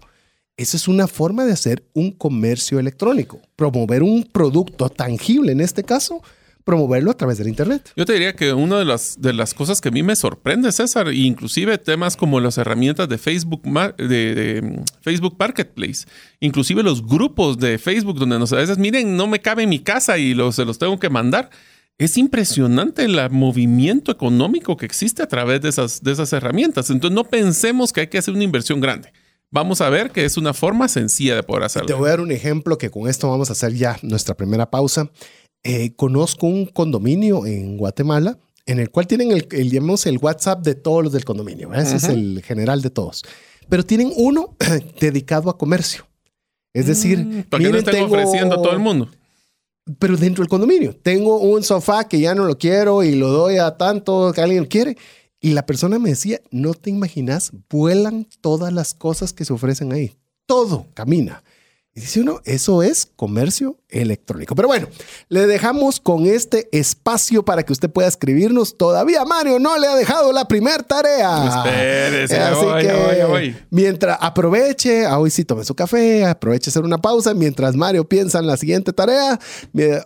[0.56, 5.84] Esa es una forma de hacer un comercio electrónico, promover un producto tangible en este
[5.84, 6.20] caso,
[6.68, 7.94] promoverlo a través del Internet.
[7.96, 10.70] Yo te diría que una de las, de las cosas que a mí me sorprende,
[10.70, 13.62] César, inclusive temas como las herramientas de Facebook,
[13.96, 16.04] de, Facebook Marketplace,
[16.40, 19.78] inclusive los grupos de Facebook donde nos a veces, miren, no me cabe en mi
[19.78, 21.48] casa y se los tengo que mandar.
[21.96, 26.90] Es impresionante el movimiento económico que existe a través de esas, de esas herramientas.
[26.90, 29.10] Entonces no pensemos que hay que hacer una inversión grande.
[29.50, 31.86] Vamos a ver que es una forma sencilla de poder hacerlo.
[31.86, 34.70] Te voy a dar un ejemplo que con esto vamos a hacer ya nuestra primera
[34.70, 35.10] pausa.
[35.64, 40.74] Eh, conozco un condominio en Guatemala en el cual tienen el, el, el WhatsApp de
[40.74, 41.72] todos los del condominio.
[41.72, 43.24] Ese es el general de todos.
[43.68, 44.56] Pero tienen uno
[45.00, 46.06] dedicado a comercio.
[46.74, 49.08] Es decir, mm, porque no están ofreciendo a todo el mundo.
[49.98, 53.56] Pero dentro del condominio, tengo un sofá que ya no lo quiero y lo doy
[53.56, 54.98] a tanto que alguien lo quiere.
[55.40, 59.92] Y la persona me decía, no te imaginas, vuelan todas las cosas que se ofrecen
[59.92, 60.14] ahí.
[60.44, 61.42] Todo camina.
[61.94, 64.54] Y dice uno, eso es comercio electrónico.
[64.54, 64.88] Pero bueno,
[65.28, 68.76] le dejamos con este espacio para que usted pueda escribirnos.
[68.76, 71.64] Todavía Mario no le ha dejado la primera tarea.
[71.64, 77.34] Espérese, Así que mientras aproveche, ah, hoy sí tome su café, aproveche hacer una pausa.
[77.34, 79.38] Mientras Mario piensa en la siguiente tarea,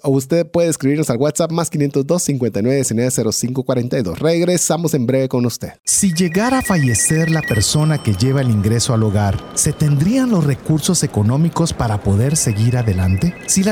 [0.04, 2.84] usted puede escribirnos al WhatsApp más 502 59
[3.32, 4.18] 05 42.
[4.18, 5.72] Regresamos en breve con usted.
[5.84, 10.44] Si llegara a fallecer la persona que lleva el ingreso al hogar, ¿se tendrían los
[10.44, 13.34] recursos económicos para poder seguir adelante?
[13.46, 13.71] Si la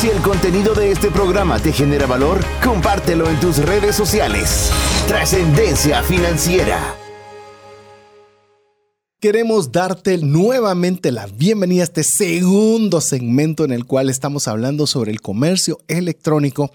[0.00, 4.70] Si el contenido de este programa te genera valor, compártelo en tus redes sociales.
[5.08, 6.94] Trascendencia financiera.
[9.18, 15.10] Queremos darte nuevamente la bienvenida a este segundo segmento en el cual estamos hablando sobre
[15.10, 16.70] el comercio electrónico,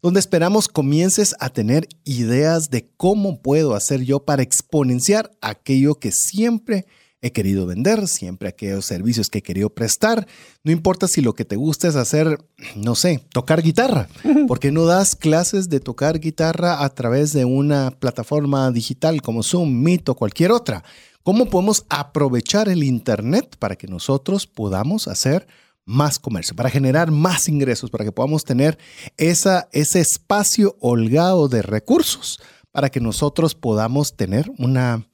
[0.00, 6.12] donde esperamos comiences a tener ideas de cómo puedo hacer yo para exponenciar aquello que
[6.12, 6.86] siempre
[7.20, 10.26] he querido vender, siempre aquellos servicios que he querido prestar.
[10.62, 12.38] No importa si lo que te gusta es hacer,
[12.76, 14.08] no sé, tocar guitarra.
[14.46, 19.42] ¿Por qué no das clases de tocar guitarra a través de una plataforma digital como
[19.42, 20.84] Zoom, Meet o cualquier otra?
[21.22, 25.46] ¿Cómo podemos aprovechar el Internet para que nosotros podamos hacer
[25.84, 28.78] más comercio, para generar más ingresos, para que podamos tener
[29.16, 35.07] esa, ese espacio holgado de recursos, para que nosotros podamos tener una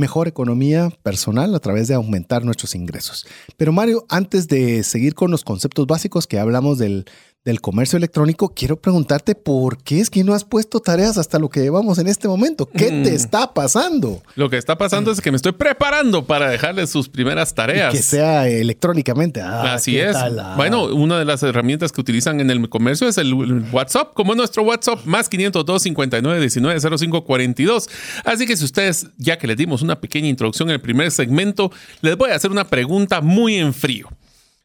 [0.00, 3.26] mejor economía personal a través de aumentar nuestros ingresos.
[3.56, 7.04] Pero Mario, antes de seguir con los conceptos básicos que hablamos del,
[7.44, 11.48] del comercio electrónico, quiero preguntarte por qué es que no has puesto tareas hasta lo
[11.48, 12.66] que llevamos en este momento.
[12.66, 13.14] ¿Qué te mm.
[13.14, 14.22] está pasando?
[14.34, 17.94] Lo que está pasando es que me estoy preparando para dejarles sus primeras tareas.
[17.94, 19.40] que sea electrónicamente.
[19.40, 20.16] Ah, Así es.
[20.16, 20.52] Ah.
[20.54, 23.32] Bueno, una de las herramientas que utilizan en el comercio es el
[23.72, 27.88] WhatsApp, como nuestro WhatsApp, más 502 59 19 05 42.
[28.24, 31.72] Así que si ustedes, ya que les dimos una pequeña introducción en el primer segmento,
[32.02, 34.08] les voy a hacer una pregunta muy en frío.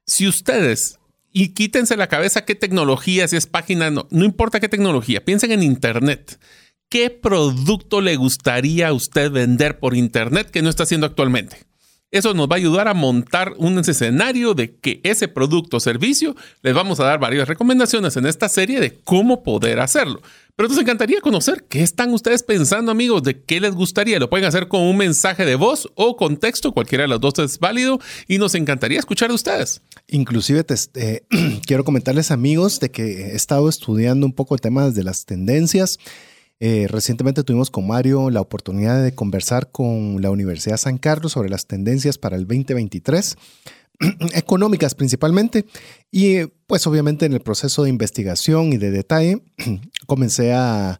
[0.06, 1.00] Si ustedes
[1.38, 5.52] y quítense la cabeza qué tecnología, si es página, no, no importa qué tecnología, piensen
[5.52, 6.40] en Internet.
[6.90, 11.58] ¿Qué producto le gustaría a usted vender por Internet que no está haciendo actualmente?
[12.16, 16.34] Eso nos va a ayudar a montar un escenario de que ese producto o servicio
[16.62, 20.22] les vamos a dar varias recomendaciones en esta serie de cómo poder hacerlo.
[20.56, 24.18] Pero nos encantaría conocer qué están ustedes pensando, amigos, de qué les gustaría.
[24.18, 27.38] Lo pueden hacer con un mensaje de voz o con texto, cualquiera de los dos
[27.40, 28.00] es válido
[28.30, 29.82] y nos encantaría escuchar de ustedes.
[30.08, 31.26] Inclusive te, eh,
[31.68, 36.00] quiero comentarles, amigos, de que he estado estudiando un poco el tema de las tendencias.
[36.60, 41.50] Eh, recientemente tuvimos con Mario la oportunidad de conversar con la Universidad San Carlos sobre
[41.50, 43.36] las tendencias para el 2023
[44.34, 45.66] económicas principalmente.
[46.12, 49.44] Y pues obviamente en el proceso de investigación y de detalle
[50.08, 51.00] comencé a,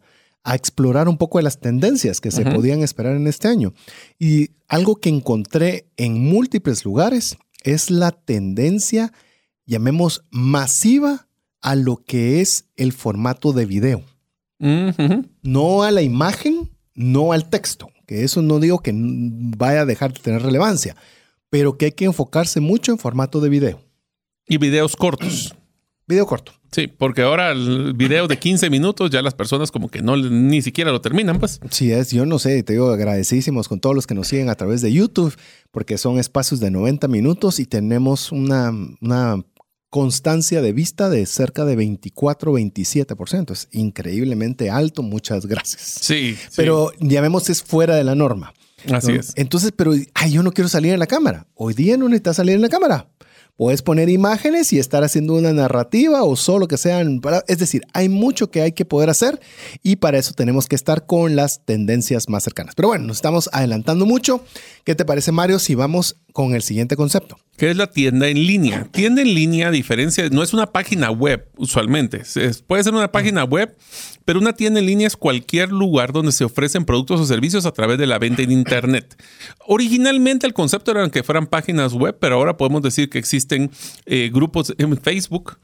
[0.54, 3.74] explorar un poco de las tendencias que se podían esperar en este año.
[4.20, 9.12] Y algo que encontré en múltiples lugares es la tendencia,
[9.66, 11.28] llamemos masiva,
[11.64, 14.04] a lo que es el formato de video.
[14.60, 20.14] No a la imagen, no al texto, que eso no digo que vaya a dejar
[20.14, 20.96] de tener relevancia,
[21.50, 23.82] pero que hay que enfocarse mucho en formato de video.
[24.48, 25.56] Y videos cortos.
[26.08, 26.52] Video corto.
[26.72, 30.62] Sí, porque ahora el video de 15 minutos ya las personas como que no ni
[30.62, 31.60] siquiera lo terminan, pues.
[31.72, 34.56] Sí, es, yo no sé, te digo agradecidísimos con todos los que nos siguen a
[34.56, 35.34] través de YouTube,
[35.72, 39.44] porque son espacios de 90 minutos y tenemos una, una
[39.96, 43.52] constancia de vista de cerca de 24, 27%.
[43.54, 46.00] Es increíblemente alto, muchas gracias.
[46.02, 46.36] Sí.
[46.58, 48.54] Pero ya vemos es fuera de la norma.
[48.92, 49.32] Así es.
[49.38, 51.48] Entonces, pero, ay, yo no quiero salir en la cámara.
[51.56, 53.08] Hoy día no necesitas salir en la cámara.
[53.56, 57.22] Puedes poner imágenes y estar haciendo una narrativa o solo que sean...
[57.48, 59.40] Es decir, hay mucho que hay que poder hacer
[59.82, 62.76] y para eso tenemos que estar con las tendencias más cercanas.
[62.76, 64.44] Pero bueno, nos estamos adelantando mucho.
[64.84, 67.40] ¿Qué te parece, Mario, si vamos con el siguiente concepto?
[67.56, 68.90] ¿Qué es la tienda en línea?
[68.92, 72.24] Tienda en línea, a diferencia, no es una página web usualmente.
[72.68, 73.74] puede ser una página web,
[74.26, 77.72] pero una tienda en línea es cualquier lugar donde se ofrecen productos o servicios a
[77.72, 79.16] través de la venta en Internet.
[79.66, 83.72] Originalmente el concepto era que fueran páginas web, pero ahora podemos decir que existen
[84.06, 85.58] eh, grupos en Facebook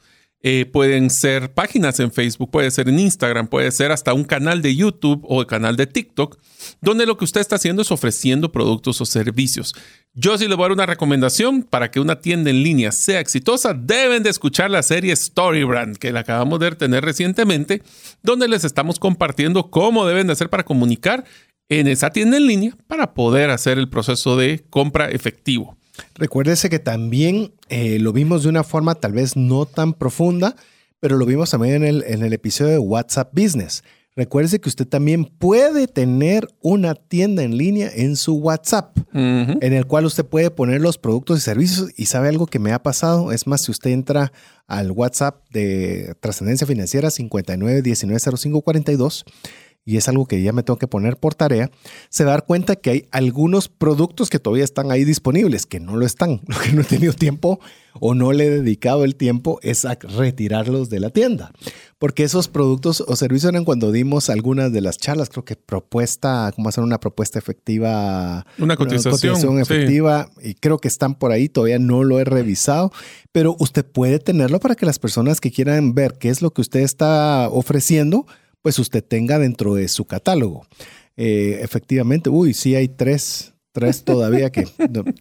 [0.44, 4.64] eh, pueden ser páginas en Facebook, puede ser en Instagram, puede ser hasta un canal
[4.64, 6.40] de YouTube o el canal de TikTok,
[6.82, 9.76] donde lo que usted está haciendo es ofreciendo productos o servicios.
[10.14, 13.22] Yo sí le voy a dar una recomendación para que una tienda en línea sea
[13.22, 17.82] exitosa, deben de escuchar la serie Storybrand que la acabamos de tener recientemente,
[18.22, 21.24] donde les estamos compartiendo cómo deben de hacer para comunicar
[21.70, 25.78] en esa tienda en línea para poder hacer el proceso de compra efectivo.
[26.16, 30.58] Recuérdese que también eh, lo vimos de una forma tal vez no tan profunda,
[31.00, 33.82] pero lo vimos también en el, en el episodio de WhatsApp Business.
[34.14, 39.86] Recuérdese que usted también puede tener una tienda en línea en su WhatsApp, en el
[39.86, 41.92] cual usted puede poner los productos y servicios.
[41.96, 44.34] Y sabe algo que me ha pasado, es más, si usted entra
[44.68, 49.24] al WhatsApp de Trascendencia Financiera 59190542,
[49.84, 51.72] y es algo que ya me tengo que poner por tarea,
[52.10, 55.80] se va a dar cuenta que hay algunos productos que todavía están ahí disponibles, que
[55.80, 56.42] no lo están.
[56.48, 57.60] Lo que no he tenido tiempo
[58.00, 61.52] o no le he dedicado el tiempo es a retirarlos de la tienda.
[61.98, 66.52] Porque esos productos o servicios eran cuando dimos algunas de las charlas, creo que propuesta,
[66.56, 68.46] cómo hacer una propuesta efectiva.
[68.60, 70.30] Una cotización, efectiva.
[70.42, 72.92] Y creo que están por ahí, todavía no lo he revisado,
[73.32, 76.62] pero usted puede tenerlo para que las personas que quieran ver qué es lo que
[76.62, 78.26] usted está ofreciendo,
[78.62, 80.66] pues usted tenga dentro de su catálogo.
[81.18, 84.66] Eh, efectivamente, uy, sí hay tres, tres todavía que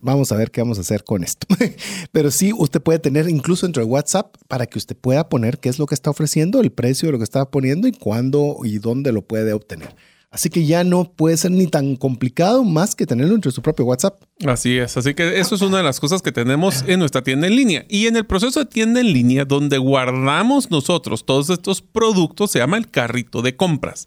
[0.00, 1.46] vamos a ver qué vamos a hacer con esto.
[2.12, 5.68] Pero sí, usted puede tener incluso dentro de WhatsApp para que usted pueda poner qué
[5.68, 8.78] es lo que está ofreciendo, el precio de lo que está poniendo y cuándo y
[8.78, 9.94] dónde lo puede obtener.
[10.30, 13.84] Así que ya no puede ser ni tan complicado más que tenerlo entre su propio
[13.84, 14.22] WhatsApp.
[14.46, 17.48] Así es, así que eso es una de las cosas que tenemos en nuestra tienda
[17.48, 17.84] en línea.
[17.88, 22.60] Y en el proceso de tienda en línea, donde guardamos nosotros todos estos productos, se
[22.60, 24.06] llama el carrito de compras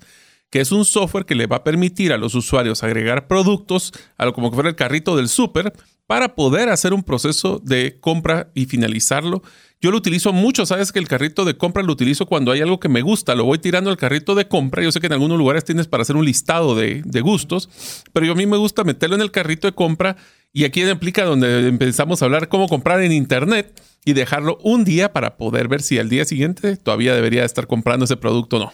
[0.49, 4.25] que es un software que le va a permitir a los usuarios agregar productos a
[4.25, 5.73] lo como que fuera el carrito del súper
[6.05, 9.41] para poder hacer un proceso de compra y finalizarlo
[9.83, 12.79] yo lo utilizo mucho, sabes que el carrito de compra lo utilizo cuando hay algo
[12.79, 14.81] que me gusta, lo voy tirando al carrito de compra.
[14.81, 17.69] Yo sé que en algunos lugares tienes para hacer un listado de, gustos,
[18.13, 20.15] pero yo a mí me gusta meterlo en el carrito de compra
[20.53, 25.11] y aquí implica donde empezamos a hablar cómo comprar en internet y dejarlo un día
[25.11, 28.73] para poder ver si al día siguiente todavía debería estar comprando ese producto o no.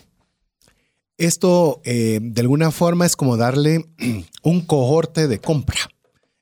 [1.18, 3.84] Esto eh, de alguna forma es como darle
[4.44, 5.90] un cohorte de compra.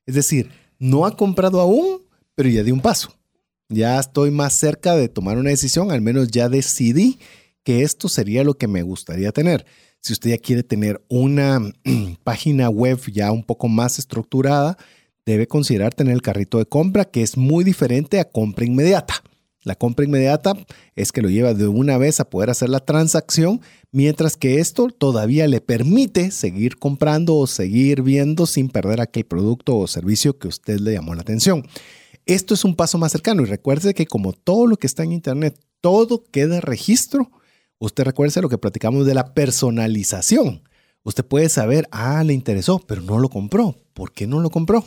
[0.05, 2.01] Es decir, no ha comprado aún,
[2.35, 3.16] pero ya dio un paso.
[3.69, 7.19] Ya estoy más cerca de tomar una decisión, al menos ya decidí
[7.63, 9.65] que esto sería lo que me gustaría tener.
[9.99, 11.59] Si usted ya quiere tener una
[12.23, 14.77] página web ya un poco más estructurada,
[15.25, 19.15] debe considerar tener el carrito de compra, que es muy diferente a compra inmediata.
[19.63, 20.53] La compra inmediata
[20.95, 23.59] es que lo lleva de una vez a poder hacer la transacción,
[23.91, 29.75] mientras que esto todavía le permite seguir comprando o seguir viendo sin perder aquel producto
[29.75, 31.67] o servicio que usted le llamó la atención.
[32.27, 35.13] Esto es un paso más cercano y recuerde que como todo lo que está en
[35.13, 37.31] Internet, todo queda registro.
[37.79, 40.61] Usted recuerde lo que platicamos de la personalización.
[41.03, 43.75] Usted puede saber, ah, le interesó, pero no lo compró.
[43.93, 44.83] ¿Por qué no lo compró?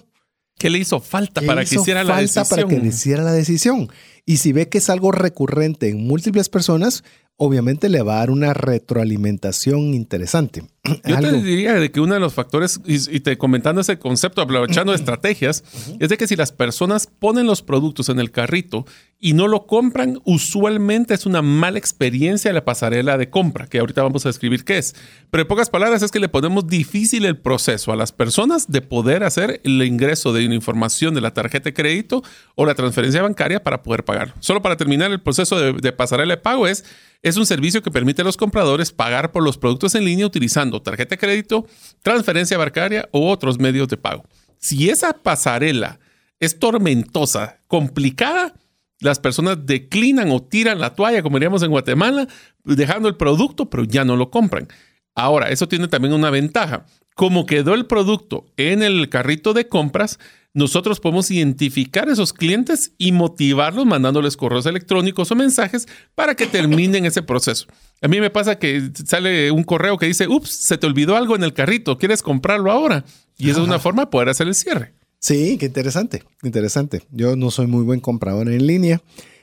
[0.58, 2.46] ¿Qué le hizo falta para que hiciera la decisión?
[2.46, 3.88] para que hiciera la decisión.
[4.26, 7.02] Y si ve que es algo recurrente en múltiples personas,
[7.42, 10.62] obviamente le va a dar una retroalimentación interesante.
[11.06, 14.92] Yo te diría de que uno de los factores, y, te comentando ese concepto, aprovechando
[14.94, 15.64] estrategias,
[15.98, 18.84] es de que si las personas ponen los productos en el carrito
[19.18, 24.02] y no lo compran, usualmente es una mala experiencia la pasarela de compra, que ahorita
[24.02, 24.94] vamos a describir qué es.
[25.30, 28.82] Pero en pocas palabras es que le ponemos difícil el proceso a las personas de
[28.82, 32.22] poder hacer el ingreso de una información de la tarjeta de crédito
[32.54, 34.34] o la transferencia bancaria para poder pagar.
[34.40, 36.84] Solo para terminar el proceso de, de pasarela de pago es
[37.22, 40.80] es un servicio que permite a los compradores pagar por los productos en línea utilizando
[40.80, 41.66] tarjeta de crédito,
[42.02, 44.24] transferencia bancaria u otros medios de pago.
[44.58, 46.00] Si esa pasarela
[46.38, 48.54] es tormentosa, complicada,
[49.00, 52.26] las personas declinan o tiran la toalla, como diríamos en Guatemala,
[52.64, 54.68] dejando el producto, pero ya no lo compran.
[55.14, 56.86] Ahora, eso tiene también una ventaja.
[57.14, 60.18] Como quedó el producto en el carrito de compras,
[60.52, 66.46] nosotros podemos identificar a esos clientes y motivarlos mandándoles correos electrónicos o mensajes para que
[66.46, 67.66] terminen ese proceso.
[68.02, 71.36] A mí me pasa que sale un correo que dice, ups, se te olvidó algo
[71.36, 73.04] en el carrito, ¿quieres comprarlo ahora?
[73.36, 74.94] Y esa es una forma de poder hacer el cierre.
[75.20, 77.02] Sí, qué interesante, interesante.
[77.10, 79.02] Yo no soy muy buen comprador en línea.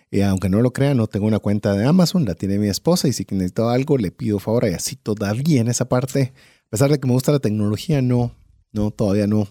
[0.09, 3.09] Y aunque no lo crea, no tengo una cuenta de Amazon, la tiene mi esposa
[3.09, 6.31] y si necesito algo le pido favor y así todavía en esa parte,
[6.67, 8.35] a pesar de que me gusta la tecnología, no,
[8.71, 9.47] no, todavía no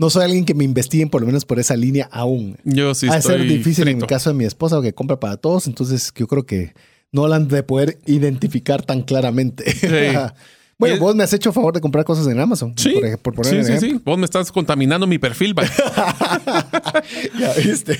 [0.00, 2.56] no soy alguien que me investiguen por lo menos por esa línea aún.
[2.64, 3.06] Yo sí.
[3.06, 6.10] Va a ser difícil en el caso de mi esposa que compra para todos, entonces
[6.16, 6.72] yo creo que
[7.12, 9.64] no la han de poder identificar tan claramente.
[10.80, 12.72] bueno, vos me has hecho favor de comprar cosas en Amazon.
[12.76, 14.00] Sí, por, por sí, sí, sí.
[14.04, 15.54] Vos me estás contaminando mi perfil.
[17.38, 17.98] ya viste.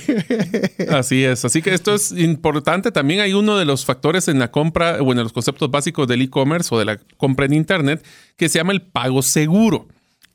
[0.89, 1.45] Así es.
[1.45, 2.91] Así que esto es importante.
[2.91, 6.23] También hay uno de los factores en la compra o en los conceptos básicos del
[6.23, 8.03] e-commerce o de la compra en Internet
[8.35, 9.87] que se llama el pago seguro.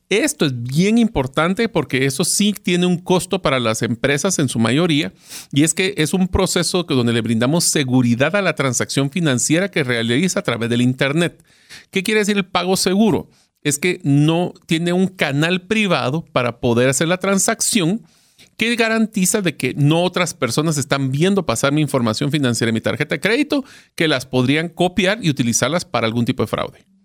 [0.08, 4.60] Esto es bien importante porque eso sí tiene un costo para las empresas en su
[4.60, 5.12] mayoría
[5.52, 9.82] y es que es un proceso donde le brindamos seguridad a la transacción financiera que
[9.82, 11.42] realiza a través del Internet.
[11.90, 13.28] ¿Qué quiere decir el pago seguro?
[13.62, 18.02] Es que no tiene un canal privado para poder hacer la transacción
[18.56, 22.80] que garantiza de que no otras personas están viendo pasar mi información financiera en mi
[22.80, 23.64] tarjeta de crédito
[23.96, 26.95] que las podrían copiar y utilizarlas para algún tipo de fraude.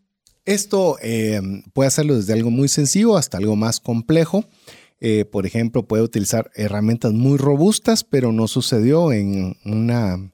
[0.45, 1.39] Esto eh,
[1.73, 4.45] puede hacerlo desde algo muy sencillo hasta algo más complejo.
[4.99, 10.31] Eh, por ejemplo, puede utilizar herramientas muy robustas, pero no sucedió en, una,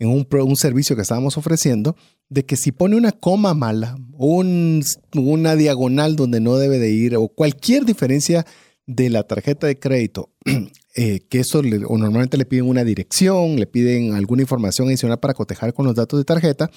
[0.00, 1.96] en un, servicio que estábamos ofreciendo,
[2.28, 4.82] de que si pone una coma mala, un,
[5.14, 8.44] una diagonal donde no debe de ir, o cualquier diferencia
[8.86, 10.30] de la tarjeta de crédito,
[10.96, 15.34] eh, que eso o normalmente le piden una dirección, le piden alguna información adicional para
[15.34, 16.70] cotejar con los datos de tarjeta,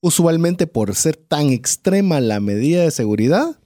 [0.00, 3.58] Usualmente por ser tan extrema la medida de seguridad,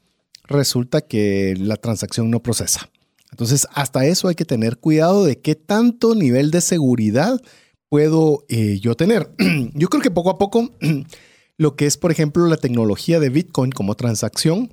[0.45, 2.91] resulta que la transacción no procesa.
[3.30, 7.41] Entonces, hasta eso hay que tener cuidado de qué tanto nivel de seguridad
[7.89, 9.30] puedo eh, yo tener.
[9.74, 10.70] yo creo que poco a poco
[11.57, 14.72] lo que es, por ejemplo, la tecnología de Bitcoin como transacción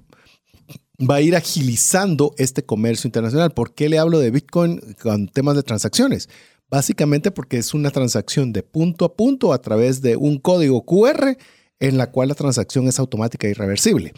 [1.00, 3.52] va a ir agilizando este comercio internacional.
[3.52, 6.30] ¿Por qué le hablo de Bitcoin con temas de transacciones?
[6.72, 11.38] Básicamente porque es una transacción de punto a punto a través de un código QR
[11.82, 14.14] en la cual la transacción es automática y reversible.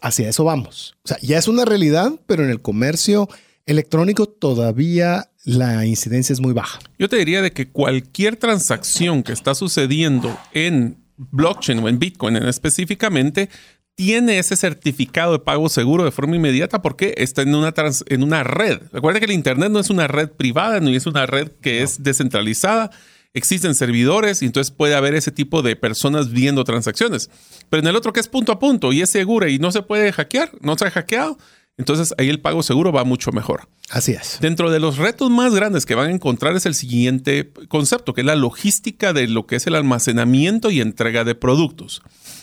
[0.00, 0.94] Hacia eso vamos.
[1.04, 3.28] O sea, ya es una realidad, pero en el comercio
[3.66, 6.78] electrónico todavía la incidencia es muy baja.
[6.96, 12.36] Yo te diría de que cualquier transacción que está sucediendo en blockchain o en Bitcoin
[12.36, 13.48] en específicamente
[13.96, 17.72] tiene ese certificado de pago seguro de forma inmediata porque está en una,
[18.08, 18.82] en una red.
[18.92, 22.02] Recuerda que el Internet no es una red privada, ni es una red que es
[22.02, 22.90] descentralizada.
[23.32, 27.30] Existen servidores y entonces puede haber ese tipo de personas viendo transacciones.
[27.70, 29.82] Pero en el otro que es punto a punto y es seguro y no se
[29.82, 31.38] puede hackear, no se ha hackeado,
[31.78, 33.68] entonces ahí el pago seguro va mucho mejor.
[33.90, 34.38] Así es.
[34.40, 38.22] Dentro de los retos más grandes que van a encontrar es el siguiente concepto, que
[38.22, 42.02] es la logística de lo que es el almacenamiento y entrega de productos.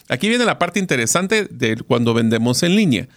[0.10, 3.08] Aquí viene la parte interesante de cuando vendemos en línea.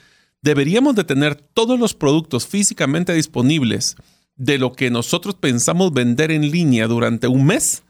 [0.43, 3.97] Deberíamos de tener todos los productos físicamente disponibles
[4.37, 7.83] de lo que nosotros pensamos vender en línea durante un mes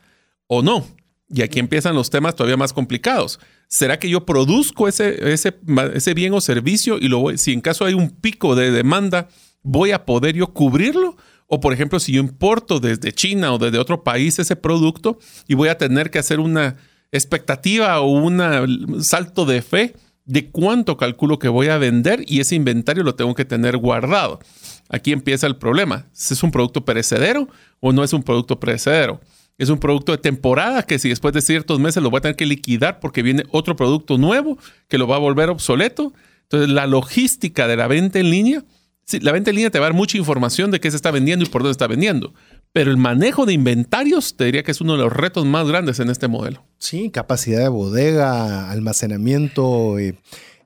[0.47, 0.87] o no.
[1.29, 3.39] Y aquí empiezan los temas todavía más complicados.
[3.67, 7.93] ¿Será que yo produzco ese, ese, bien o servicio y lo si en caso hay
[7.93, 9.27] un pico de demanda,
[9.61, 11.17] voy a poder yo cubrirlo?
[11.47, 15.55] O por ejemplo, si yo importo desde China o desde otro país ese producto y
[15.55, 16.77] voy a tener que hacer una
[17.11, 19.95] expectativa o un salto de fe
[20.25, 24.39] de cuánto calculo que voy a vender y ese inventario lo tengo que tener guardado.
[24.89, 26.07] Aquí empieza el problema.
[26.13, 27.47] ¿Es un producto perecedero
[27.79, 29.21] o no es un producto perecedero?
[29.57, 32.35] Es un producto de temporada que si después de ciertos meses lo voy a tener
[32.35, 36.13] que liquidar porque viene otro producto nuevo que lo va a volver obsoleto.
[36.43, 38.63] Entonces, la logística de la venta en línea,
[39.21, 41.43] la venta en línea te va a dar mucha información de qué se está vendiendo
[41.43, 42.33] y por dónde está vendiendo.
[42.73, 45.99] Pero el manejo de inventarios te diría que es uno de los retos más grandes
[45.99, 46.63] en este modelo.
[46.77, 49.97] Sí, capacidad de bodega, almacenamiento.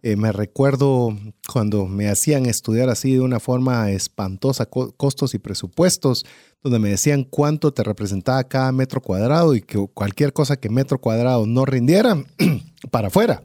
[0.04, 1.16] Eh, me recuerdo
[1.52, 6.26] cuando me hacían estudiar así de una forma espantosa costos y presupuestos,
[6.64, 11.00] donde me decían cuánto te representaba cada metro cuadrado y que cualquier cosa que metro
[11.00, 12.24] cuadrado no rindiera,
[12.92, 13.44] para afuera.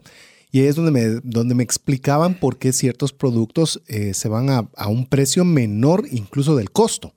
[0.50, 4.48] Y ahí es donde me, donde me explicaban por qué ciertos productos eh, se van
[4.48, 7.12] a, a, un precio menor incluso del costo.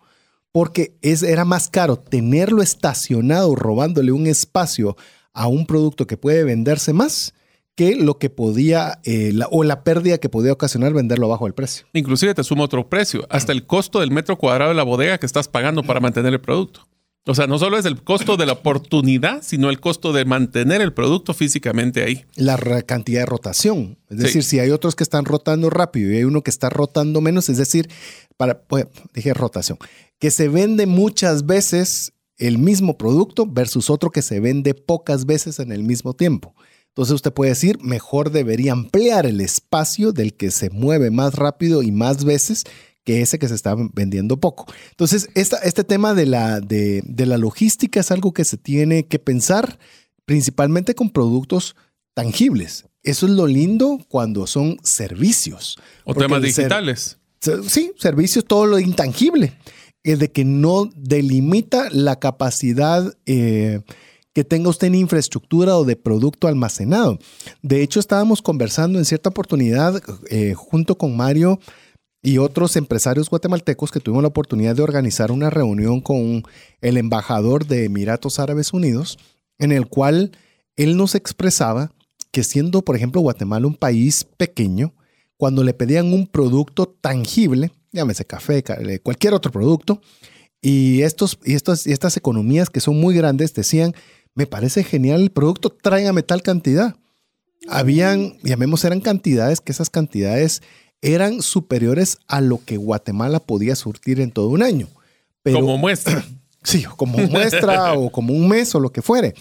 [0.52, 4.95] Porque es, era más caro tenerlo estacionado robándole un espacio
[5.34, 7.34] a un producto que puede venderse más
[7.80, 11.88] que lo que podía eh, o la pérdida que podía ocasionar venderlo bajo el precio.
[11.93, 15.26] Inclusive te sumo otro precio, hasta el costo del metro cuadrado de la bodega que
[15.26, 16.89] estás pagando para mantener el producto.
[17.30, 20.82] O sea, no solo es el costo de la oportunidad, sino el costo de mantener
[20.82, 22.26] el producto físicamente ahí.
[22.36, 24.00] La cantidad de rotación.
[24.10, 27.22] Es decir, si hay otros que están rotando rápido y hay uno que está rotando
[27.22, 27.88] menos, es decir,
[28.36, 29.78] para, pues, dije rotación,
[30.18, 35.60] que se vende muchas veces el mismo producto versus otro que se vende pocas veces
[35.60, 36.56] en el mismo tiempo.
[36.88, 41.84] Entonces usted puede decir, mejor debería ampliar el espacio del que se mueve más rápido
[41.84, 42.64] y más veces
[43.10, 44.72] que ese que se está vendiendo poco.
[44.91, 49.80] Entonces, este tema de la, de, la logística es algo que se tiene que pensar
[50.26, 51.76] principalmente con productos
[52.14, 52.86] tangibles.
[53.01, 55.80] Eso es lo lindo cuando son servicios.
[56.03, 57.18] O temas digitales.
[57.68, 59.57] sí, servicios, todo lo intangible.
[60.03, 63.82] Es de que no delimita la capacidad eh,
[64.34, 67.18] que tenga usted en infraestructura o de producto almacenado.
[67.64, 69.99] De hecho, estábamos conversando en cierta oportunidad
[70.30, 71.60] eh, junto con Mario
[72.22, 76.44] y otros empresarios guatemaltecos que tuvimos la oportunidad de organizar una reunión con
[76.82, 79.18] el embajador de Emiratos Árabes Unidos,
[79.58, 80.32] en el cual
[80.76, 81.92] él nos expresaba
[82.32, 84.94] que siendo, por ejemplo, Guatemala un país pequeño,
[85.38, 88.64] cuando le pedían un producto tangible, llámese café,
[89.02, 90.02] cualquier otro producto,
[90.62, 93.96] y, estos, y, estos, y estas economías que son muy grandes decían,
[94.36, 96.98] me parece genial el producto, tráigame tal cantidad.
[97.68, 100.62] Habían, llamemos, eran cantidades que esas cantidades
[101.02, 104.88] eran superiores a lo que Guatemala podía surtir en todo un año.
[105.43, 106.26] como muestra.
[106.62, 109.34] Sí, como muestra o como un mes o lo que fuere.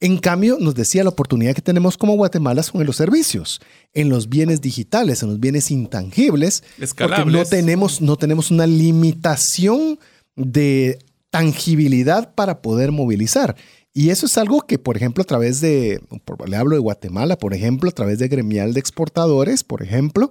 [0.00, 3.60] En cambio, nos decía la oportunidad que tenemos como Guatemala son en los servicios,
[3.94, 6.62] en los bienes digitales, en los bienes intangibles,
[6.96, 9.98] porque no tenemos, no tenemos una limitación
[10.36, 10.98] de
[11.30, 13.56] tangibilidad para poder movilizar.
[13.92, 16.00] Y eso es algo que, por ejemplo, a través de,
[16.46, 20.30] le hablo de Guatemala, por ejemplo, a través de Gremial de Exportadores, por ejemplo,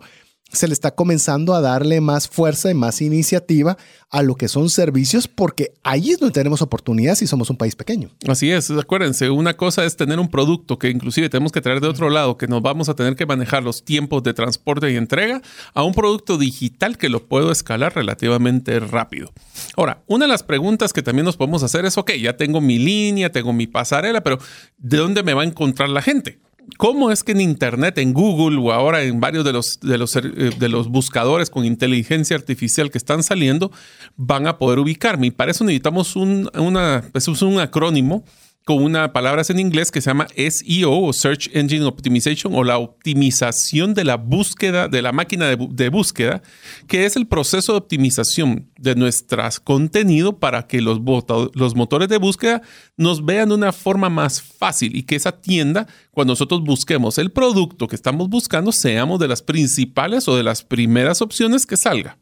[0.52, 3.78] se le está comenzando a darle más fuerza y más iniciativa
[4.10, 7.76] a lo que son servicios, porque ahí es donde tenemos oportunidades y somos un país
[7.76, 8.10] pequeño.
[8.28, 11.88] Así es, acuérdense, una cosa es tener un producto que inclusive tenemos que traer de
[11.88, 15.41] otro lado, que nos vamos a tener que manejar los tiempos de transporte y entrega,
[15.74, 19.34] a un producto digital que lo puedo escalar relativamente rápido.
[19.76, 22.80] Ahora, una de las preguntas que también nos podemos hacer es, ok, ya tengo mi
[22.80, 24.38] línea, tengo mi pasarela, pero
[24.78, 26.39] ¿de dónde me va a encontrar la gente?
[26.76, 30.15] ¿Cómo es que en Internet, en Google o ahora en varios de los, de los,
[30.15, 33.72] eh, de los buscadores con inteligencia artificial que están saliendo,
[34.18, 35.28] van a poder ubicarme?
[35.28, 38.26] Y para eso necesitamos un, una, pues, un acrónimo
[38.68, 42.78] con una palabra en inglés que se llama SEO o Search Engine Optimization o la
[42.78, 46.41] optimización de la búsqueda, de la máquina de, búsqueda,
[46.86, 52.61] que es el proceso de optimización de nuestro contenido para que los motores de búsqueda
[52.97, 57.32] nos vean de una forma más fácil y que esa tienda, cuando nosotros busquemos el
[57.32, 62.18] producto que estamos buscando, seamos de las principales o de las primeras opciones que salga.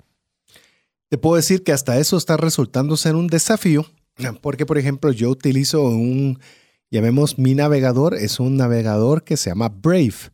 [1.09, 3.87] Te puedo decir que hasta eso está resultando ser un desafío
[4.41, 6.39] porque, por ejemplo, yo utilizo un,
[6.89, 10.31] llamemos mi navegador, es un navegador que se llama Brave.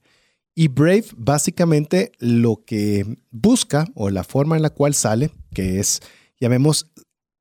[0.53, 6.01] Y Brave básicamente lo que busca o la forma en la cual sale, que es,
[6.39, 6.91] llamemos,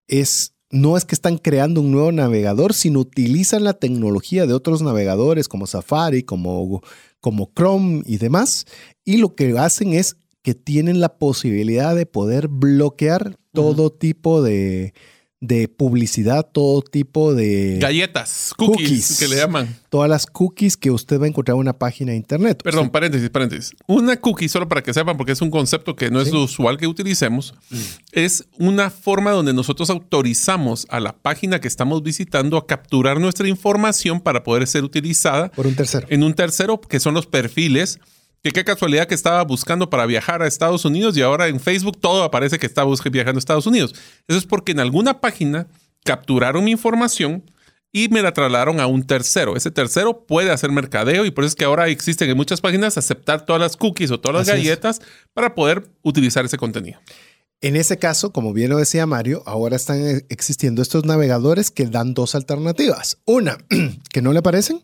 [0.07, 4.81] es, no es que están creando un nuevo navegador, sino utilizan la tecnología de otros
[4.83, 6.83] navegadores como Safari, como,
[7.21, 8.67] como Chrome y demás.
[9.05, 14.95] Y lo que hacen es que tienen la posibilidad de poder bloquear todo tipo de,
[15.41, 19.75] de publicidad, todo tipo de galletas, cookies, que le llaman.
[19.89, 22.63] Todas las cookies que usted va a encontrar en una página de internet.
[22.63, 23.73] Perdón, paréntesis, paréntesis.
[23.87, 26.77] Una cookie, solo para que sepan, porque es un concepto que no es lo usual
[26.77, 27.77] que utilicemos, mm.
[28.13, 33.49] es una forma donde nosotros autorizamos a la página que estamos visitando a capturar nuestra
[33.49, 36.07] información para poder ser utilizada por un tercero.
[36.11, 37.99] En un tercero, que son los perfiles
[38.43, 41.99] que qué casualidad que estaba buscando para viajar a Estados Unidos y ahora en Facebook
[42.01, 43.95] todo aparece que está viajando a Estados Unidos.
[44.29, 45.67] Eso es porque en alguna página
[46.05, 47.45] capturaron mi información
[47.93, 49.57] y me la trasladaron a un tercero.
[49.57, 52.97] Ese tercero puede hacer mercadeo y por eso es que ahora existen en muchas páginas
[52.97, 55.01] aceptar todas las cookies o todas las galletas
[55.35, 57.01] para poder utilizar ese contenido.
[57.63, 62.15] En ese caso, como bien lo decía Mario, ahora están existiendo estos navegadores que dan
[62.15, 63.19] dos alternativas.
[63.27, 63.59] Una,
[64.13, 64.83] que no le aparecen.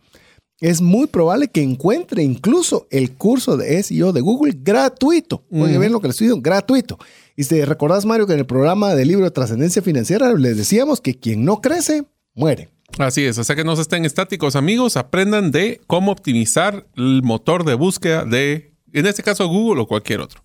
[0.61, 5.45] Es muy probable que encuentre incluso el curso de SEO de Google gratuito.
[5.53, 6.99] Oye, bien lo que le estoy diciendo, gratuito.
[7.37, 11.01] Y si recordás, Mario, que en el programa del libro de trascendencia financiera les decíamos
[11.01, 12.05] que quien no crece,
[12.35, 12.70] muere.
[12.99, 17.64] Así es, sea que no se estén estáticos amigos, aprendan de cómo optimizar el motor
[17.64, 20.42] de búsqueda de, en este caso Google o cualquier otro.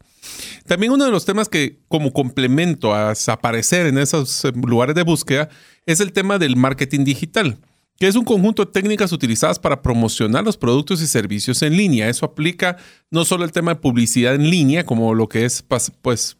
[0.67, 5.03] También uno de los temas que como complemento a aparecer en esos eh, lugares de
[5.03, 5.49] búsqueda
[5.87, 7.57] es el tema del marketing digital,
[7.97, 12.07] que es un conjunto de técnicas utilizadas para promocionar los productos y servicios en línea.
[12.07, 12.77] Eso aplica
[13.09, 16.37] no solo el tema de publicidad en línea, como lo que es pues,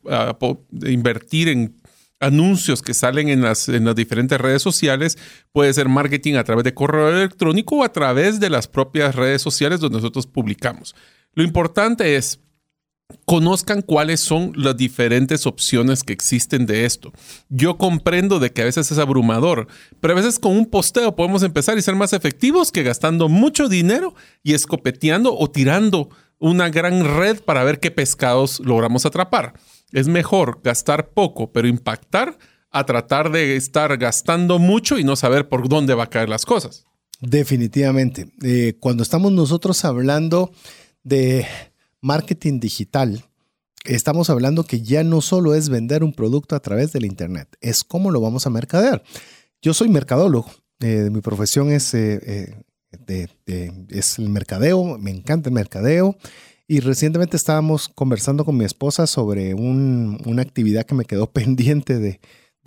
[0.86, 1.76] invertir en
[2.24, 5.17] anuncios que salen en las, en las diferentes redes sociales,
[5.51, 9.41] puede ser marketing a través de correo electrónico o a través de las propias redes
[9.41, 10.95] sociales donde nosotros publicamos.
[11.34, 12.39] Lo importante es
[13.26, 17.13] conozcan cuáles son las diferentes opciones que existen de esto.
[17.49, 19.67] Yo comprendo de que a veces es abrumador,
[19.99, 23.69] pero a veces con un posteo podemos empezar y ser más efectivos que gastando mucho
[23.69, 26.09] dinero y escopeteando o tirando
[26.39, 29.53] una gran red para ver qué pescados logramos atrapar.
[29.94, 32.38] Es mejor gastar poco, pero impactar,
[32.72, 36.46] a tratar de estar gastando mucho y no saber por dónde va a caer las
[36.46, 36.86] cosas.
[37.22, 38.34] Definitivamente.
[38.41, 40.52] Eh, cuando estamos nosotros hablando
[41.04, 41.46] de
[42.02, 43.24] marketing digital,
[43.86, 47.84] estamos hablando que ya no solo es vender un producto a través del Internet, es
[47.84, 49.04] cómo lo vamos a mercadear.
[49.62, 52.56] Yo soy mercadólogo, eh, mi profesión es, eh,
[53.89, 56.18] es el mercadeo, me encanta el mercadeo.
[56.68, 62.20] Y recientemente estábamos conversando con mi esposa sobre una actividad que me quedó pendiente de,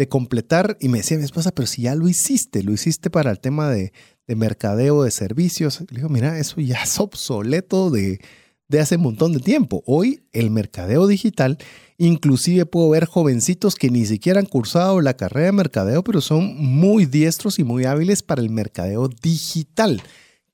[0.08, 3.40] completar y me decía mi esposa, pero si ya lo hiciste, lo hiciste para el
[3.40, 3.92] tema de,
[4.26, 5.80] mercadeo de servicios.
[5.90, 8.20] Le digo, mira, eso ya es obsoleto de,
[8.68, 9.82] de hace un montón de tiempo.
[9.86, 11.56] Hoy el mercadeo digital,
[11.96, 16.56] inclusive puedo ver jovencitos que ni siquiera han cursado la carrera de mercadeo, pero son
[16.56, 20.02] muy diestros y muy hábiles para el mercadeo digital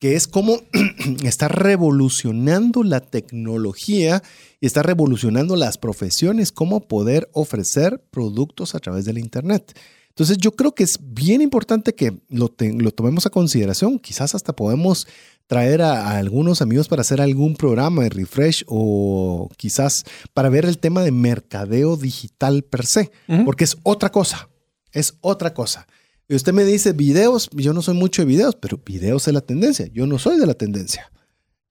[0.03, 0.59] que es como
[1.23, 4.21] está revolucionando la tecnología
[4.59, 9.79] y está revolucionando las profesiones, cómo poder ofrecer productos a través del Internet.
[10.09, 14.01] Entonces yo creo que es bien importante que lo, tomemos a consideración.
[14.01, 15.07] Quizás hasta podemos
[15.47, 20.03] traer a, algunos amigos para hacer algún programa de refresh o quizás
[20.35, 23.13] para ver el tema de mercadeo digital per se,
[23.45, 24.49] porque es otra cosa,
[24.91, 25.87] es otra cosa.
[26.29, 29.41] Y usted me dice videos, yo no soy mucho de videos, pero videos es la
[29.41, 29.87] tendencia.
[29.93, 31.11] Yo no soy de la tendencia.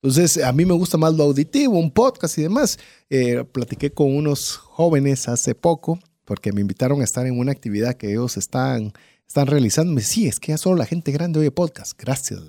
[0.02, 2.78] Entonces, a mí me gusta más lo auditivo, un podcast y demás.
[3.08, 7.94] Eh, platiqué con unos jóvenes hace poco porque me invitaron a estar en una actividad
[7.94, 8.92] que ellos están,
[9.28, 9.92] están realizando.
[9.92, 11.92] Me sí, es que ya solo la gente grande oye podcast.
[11.98, 12.40] Gracias.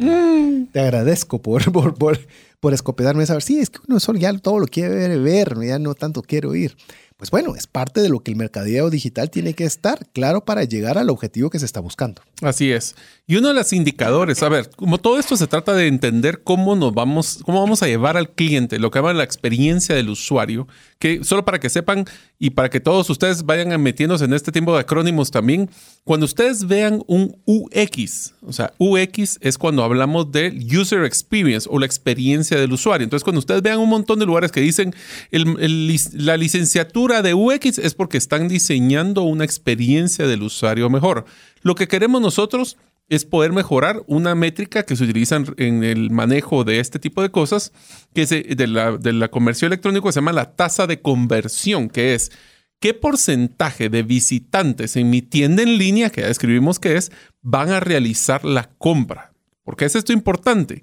[0.00, 0.66] Mm.
[0.72, 2.18] Te agradezco por, por, por,
[2.66, 3.40] por escopedarme esa.
[3.40, 6.76] Sí, es que uno solo ya todo lo quiere ver, ya no tanto quiere oír.
[7.16, 10.64] Pues bueno, es parte de lo que el mercadeo digital tiene que estar claro para
[10.64, 12.20] llegar al objetivo que se está buscando.
[12.42, 12.94] Así es.
[13.26, 16.76] Y uno de los indicadores, a ver, como todo esto se trata de entender cómo
[16.76, 20.68] nos vamos, cómo vamos a llevar al cliente, lo que llaman la experiencia del usuario,
[20.98, 22.04] que solo para que sepan
[22.38, 25.70] y para que todos ustedes vayan metiéndose en este tiempo de acrónimos también,
[26.04, 31.78] cuando ustedes vean un UX, o sea, UX es cuando hablamos de User Experience o
[31.78, 33.04] la experiencia del usuario.
[33.04, 34.94] Entonces, cuando ustedes vean un montón de lugares que dicen
[35.30, 41.24] la licenciatura de UX es porque están diseñando una experiencia del usuario mejor.
[41.62, 42.76] Lo que queremos nosotros
[43.08, 47.30] es poder mejorar una métrica que se utiliza en el manejo de este tipo de
[47.30, 47.72] cosas,
[48.14, 52.14] que es de la, de la comercio electrónico, se llama la tasa de conversión, que
[52.14, 52.32] es
[52.80, 57.70] qué porcentaje de visitantes en mi tienda en línea, que ya describimos que es, van
[57.70, 59.32] a realizar la compra.
[59.62, 60.82] ¿Por qué es esto importante?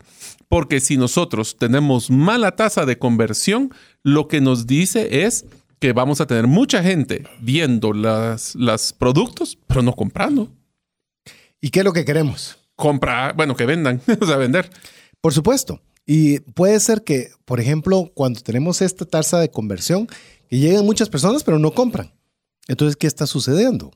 [0.54, 3.74] Porque si nosotros tenemos mala tasa de conversión,
[4.04, 5.48] lo que nos dice es
[5.80, 10.52] que vamos a tener mucha gente viendo los las productos, pero no comprando.
[11.60, 12.60] ¿Y qué es lo que queremos?
[12.76, 14.70] Comprar, bueno, que vendan, o sea, vender.
[15.22, 15.82] Por supuesto.
[16.06, 20.06] Y puede ser que, por ejemplo, cuando tenemos esta tasa de conversión,
[20.52, 22.14] que llegan muchas personas, pero no compran.
[22.68, 23.90] Entonces, ¿qué está sucediendo?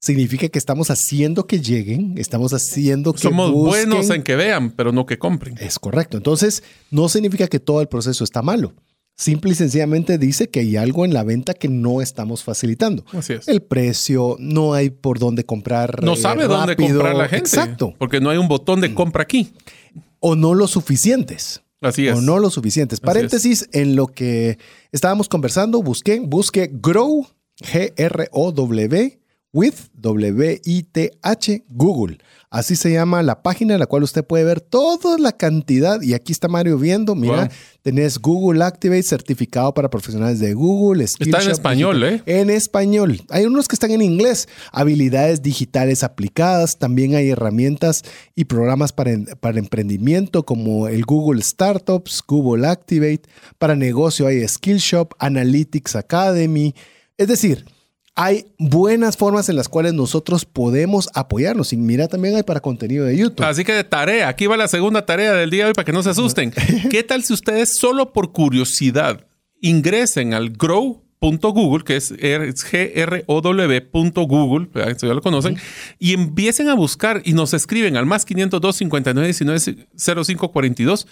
[0.00, 4.92] Significa que estamos haciendo que lleguen, estamos haciendo que Somos buenos en que vean, pero
[4.92, 5.56] no que compren.
[5.58, 6.16] Es correcto.
[6.16, 8.74] Entonces, no significa que todo el proceso está malo.
[9.16, 13.04] Simple y sencillamente dice que hay algo en la venta que no estamos facilitando.
[13.12, 13.48] Así es.
[13.48, 16.04] El precio, no hay por dónde comprar.
[16.04, 17.38] No sabe dónde comprar la gente.
[17.48, 17.94] Exacto.
[17.98, 19.52] Porque no hay un botón de compra aquí.
[20.20, 21.62] O no lo suficientes.
[21.80, 22.16] Así es.
[22.16, 23.00] O no lo suficientes.
[23.00, 24.58] Paréntesis, en lo que
[24.92, 27.26] estábamos conversando, busqué, busqué Grow,
[27.60, 29.18] G-R-O-W,
[29.58, 32.18] with, W-I-T-H, Google.
[32.48, 36.00] Así se llama la página en la cual usted puede ver toda la cantidad.
[36.00, 37.16] Y aquí está Mario viendo.
[37.16, 37.50] Mira,
[37.82, 41.04] tenés Google Activate certificado para profesionales de Google.
[41.04, 42.22] está en español, ¿eh?
[42.24, 43.20] En español.
[43.30, 44.48] Hay unos que están en inglés.
[44.72, 46.78] Habilidades digitales aplicadas.
[46.78, 48.04] También hay herramientas
[48.36, 53.22] y programas para, para emprendimiento como el Google Startups, Google Activate.
[53.58, 56.74] Para negocio hay Skillshop, Analytics Academy.
[57.18, 57.66] Es decir,
[58.20, 61.72] hay buenas formas en las cuales nosotros podemos apoyarnos.
[61.72, 63.46] Y mira, también hay para contenido de YouTube.
[63.46, 65.92] Así que de tarea, aquí va la segunda tarea del día de hoy para que
[65.92, 66.52] no se asusten.
[66.90, 69.24] ¿Qué tal si ustedes solo por curiosidad
[69.60, 73.30] ingresen al grow.google, que es G-R-O-W.google,
[74.90, 75.56] esto ya lo conocen,
[76.00, 81.06] y empiecen a buscar y nos escriben al más 502 59 19 05 42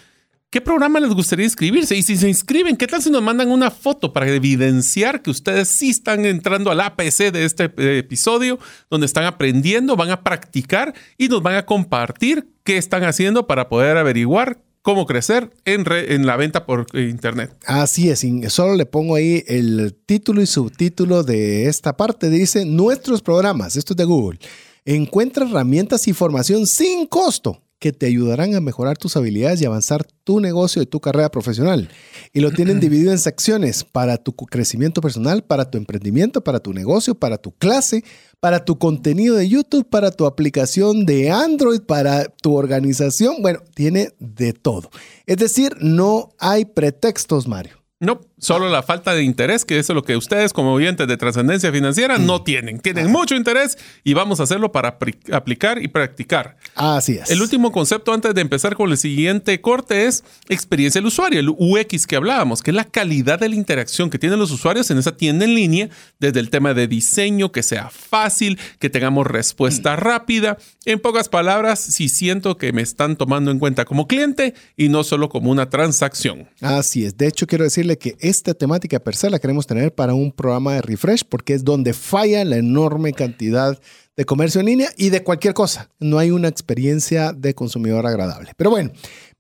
[0.49, 1.97] ¿Qué programa les gustaría inscribirse?
[1.97, 5.69] Y si se inscriben, ¿qué tal si nos mandan una foto para evidenciar que ustedes
[5.69, 10.95] sí están entrando al APC de este eh, episodio, donde están aprendiendo, van a practicar
[11.19, 16.27] y nos van a compartir qué están haciendo para poder averiguar cómo crecer en, en
[16.27, 17.53] la venta por internet.
[17.67, 22.31] Así es, solo le pongo ahí el título y subtítulo de esta parte.
[22.31, 24.39] Dice, nuestros programas, esto es de Google,
[24.85, 30.07] encuentra herramientas y formación sin costo que te ayudarán a mejorar tus habilidades y avanzar
[30.25, 31.89] tu negocio y tu carrera profesional.
[32.33, 36.73] Y lo tienen dividido en secciones para tu crecimiento personal, para tu emprendimiento, para tu
[36.73, 38.05] negocio, para tu clase,
[38.41, 43.43] para tu contenido de YouTube, para tu aplicación de Android, para tu organización.
[43.43, 44.91] Bueno, tiene de todo.
[45.27, 47.77] Es decir, no hay pretextos, Mario.
[47.99, 51.17] No, solo la falta de interés, que eso es lo que ustedes como oyentes de
[51.17, 52.79] trascendencia financiera no tienen.
[52.79, 54.99] Tienen mucho interés y vamos a hacerlo para
[55.33, 56.57] aplicar y practicar.
[56.77, 57.29] Así es.
[57.29, 61.49] El último concepto antes de empezar con el siguiente corte es experiencia del usuario, el
[61.49, 64.99] UX que hablábamos, que es la calidad de la interacción que tienen los usuarios en
[64.99, 65.89] esa tienda en línea,
[66.21, 70.57] desde el tema de diseño, que sea fácil, que tengamos respuesta rápida.
[70.85, 75.03] En pocas palabras, si siento que me están tomando en cuenta como cliente y no
[75.03, 76.49] solo como una transacción.
[76.61, 77.17] Así es.
[77.17, 80.75] De hecho, quiero decir que esta temática per se la queremos tener para un programa
[80.75, 83.79] de refresh porque es donde falla la enorme cantidad
[84.17, 85.91] de comercio en línea y de cualquier cosa.
[85.99, 88.53] No hay una experiencia de consumidor agradable.
[88.57, 88.91] Pero bueno,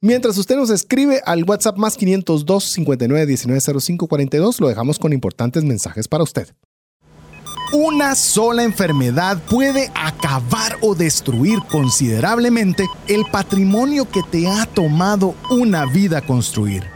[0.00, 5.12] mientras usted nos escribe al WhatsApp más 502 59 19 05 42, lo dejamos con
[5.12, 6.48] importantes mensajes para usted.
[7.72, 15.84] Una sola enfermedad puede acabar o destruir considerablemente el patrimonio que te ha tomado una
[15.86, 16.95] vida construir.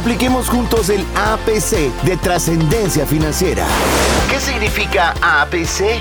[0.00, 3.66] Apliquemos juntos el APC de trascendencia financiera.
[4.30, 6.00] ¿Qué significa APC?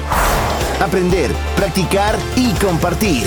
[0.80, 3.26] Aprender, practicar y compartir.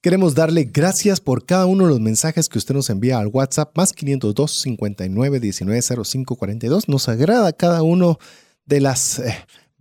[0.00, 3.76] Queremos darle gracias por cada uno de los mensajes que usted nos envía al WhatsApp
[3.76, 6.88] más 502 59 19 05 42.
[6.88, 8.20] Nos agrada cada uno
[8.66, 9.34] de las eh,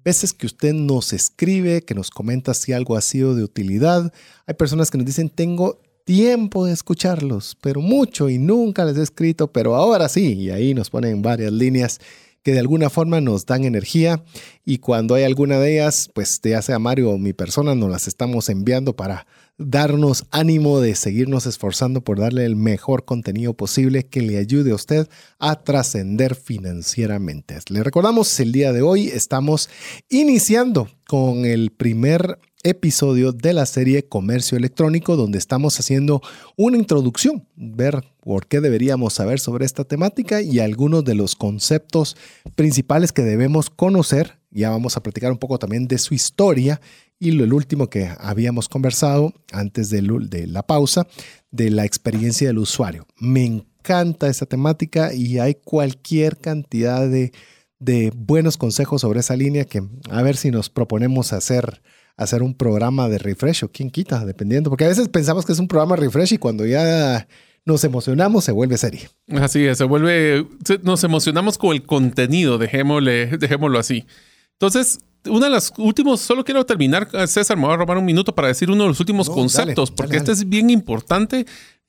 [0.03, 4.11] veces que usted nos escribe, que nos comenta si algo ha sido de utilidad.
[4.47, 9.04] Hay personas que nos dicen, tengo tiempo de escucharlos, pero mucho y nunca les he
[9.04, 11.99] escrito, pero ahora sí, y ahí nos ponen varias líneas
[12.43, 14.24] que de alguna forma nos dan energía
[14.66, 18.08] y cuando hay alguna de ellas, pues ya sea Mario o mi persona, nos las
[18.08, 19.26] estamos enviando para
[19.58, 24.76] darnos ánimo de seguirnos esforzando por darle el mejor contenido posible que le ayude a
[24.76, 25.08] usted
[25.39, 27.58] a trascender financieramente.
[27.70, 29.70] Le recordamos, el día de hoy estamos
[30.10, 36.22] iniciando con el primer episodio de la serie Comercio Electrónico, donde estamos haciendo
[36.55, 42.16] una introducción, ver por qué deberíamos saber sobre esta temática y algunos de los conceptos
[42.55, 44.39] principales que debemos conocer.
[44.49, 46.80] Ya vamos a platicar un poco también de su historia
[47.20, 51.05] y lo el último que habíamos conversado antes de, la pausa,
[51.51, 53.05] de la experiencia del usuario.
[53.18, 59.84] Me encanta esa temática y hay cualquier cantidad de buenos consejos sobre esa línea que
[60.09, 61.82] a ver si nos proponemos hacer
[62.18, 65.59] hacer un programa de refresh o quién quita, dependiendo, porque a veces pensamos que es
[65.59, 67.28] un programa de refresh y cuando ya
[67.66, 69.09] nos emocionamos se vuelve serie.
[69.30, 70.45] Así es, se vuelve,
[70.84, 74.05] nos emocionamos con el contenido, dejémosle, dejémoslo así.
[74.53, 78.36] Entonces, una de las últimos, solo quiero terminar, César, me voy a robar un minuto
[78.36, 81.45] para decir uno de los últimos conceptos, porque este es bien importante,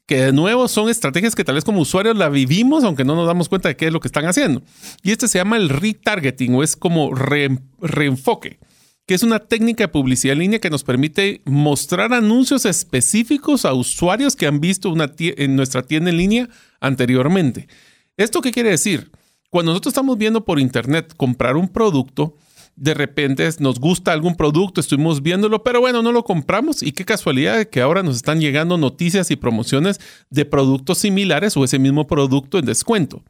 [0.07, 3.27] que de nuevo son estrategias que tal vez como usuarios la vivimos, aunque no nos
[3.27, 4.63] damos cuenta de qué es lo que están haciendo.
[5.03, 8.59] Y este se llama el retargeting o es como reenfoque
[9.07, 13.75] que es una técnica de publicidad en línea que nos permite mostrar anuncios específicos a
[13.75, 16.49] usuarios que han visto una en nuestra tienda en línea
[16.81, 17.69] anteriormente.
[18.17, 19.11] ¿Esto qué quiere decir?
[19.51, 22.37] Cuando nosotros estamos viendo por internet comprar un producto,
[22.77, 27.05] de repente nos gusta algún producto, estuvimos viéndolo, pero bueno, no lo compramos y qué
[27.05, 30.01] casualidad que ahora nos están llegando noticias y promociones
[30.31, 33.23] de productos similares o ese mismo producto en descuento.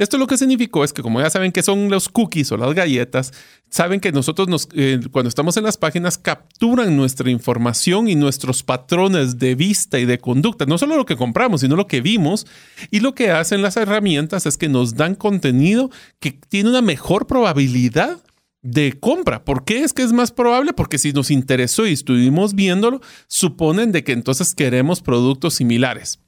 [0.00, 2.72] Esto lo que significó es que como ya saben que son los cookies o las
[2.72, 3.34] galletas,
[3.68, 8.62] saben que nosotros nos, eh, cuando estamos en las páginas capturan nuestra información y nuestros
[8.62, 12.46] patrones de vista y de conducta, no solo lo que compramos, sino lo que vimos.
[12.90, 17.26] Y lo que hacen las herramientas es que nos dan contenido que tiene una mejor
[17.26, 18.22] probabilidad
[18.62, 19.44] de compra.
[19.44, 20.72] ¿Por qué es que es más probable?
[20.72, 26.20] Porque si nos interesó y estuvimos viéndolo, suponen de que entonces queremos productos similares.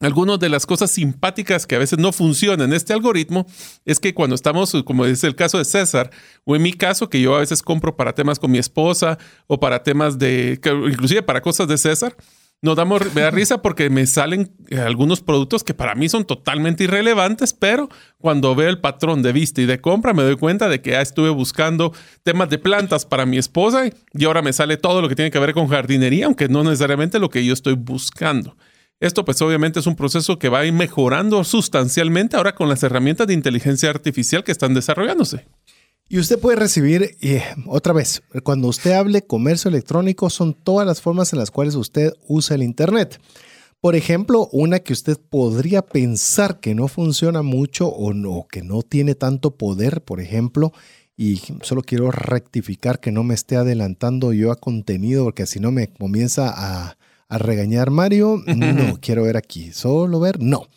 [0.00, 3.46] Algunas de las cosas simpáticas que a veces no funcionan en este algoritmo
[3.84, 6.10] es que cuando estamos, como es el caso de César,
[6.44, 9.60] o en mi caso, que yo a veces compro para temas con mi esposa o
[9.60, 12.16] para temas de, inclusive para cosas de César,
[12.64, 14.50] nos damos, me da risa porque me salen
[14.84, 19.60] algunos productos que para mí son totalmente irrelevantes, pero cuando veo el patrón de vista
[19.60, 21.92] y de compra me doy cuenta de que ya estuve buscando
[22.22, 23.84] temas de plantas para mi esposa
[24.14, 27.18] y ahora me sale todo lo que tiene que ver con jardinería, aunque no necesariamente
[27.18, 28.56] lo que yo estoy buscando.
[29.00, 32.82] Esto pues obviamente es un proceso que va a ir mejorando sustancialmente ahora con las
[32.82, 35.46] herramientas de inteligencia artificial que están desarrollándose.
[36.08, 37.16] Y usted puede recibir,
[37.66, 42.12] otra vez, cuando usted hable comercio electrónico, son todas las formas en las cuales usted
[42.28, 43.20] usa el Internet.
[43.80, 48.82] Por ejemplo, una que usted podría pensar que no funciona mucho o no, que no
[48.82, 50.72] tiene tanto poder, por ejemplo,
[51.16, 55.70] y solo quiero rectificar que no me esté adelantando yo a contenido, porque si no
[55.70, 56.96] me comienza a,
[57.34, 60.68] a regañar Mario, no, quiero ver aquí, solo ver, no.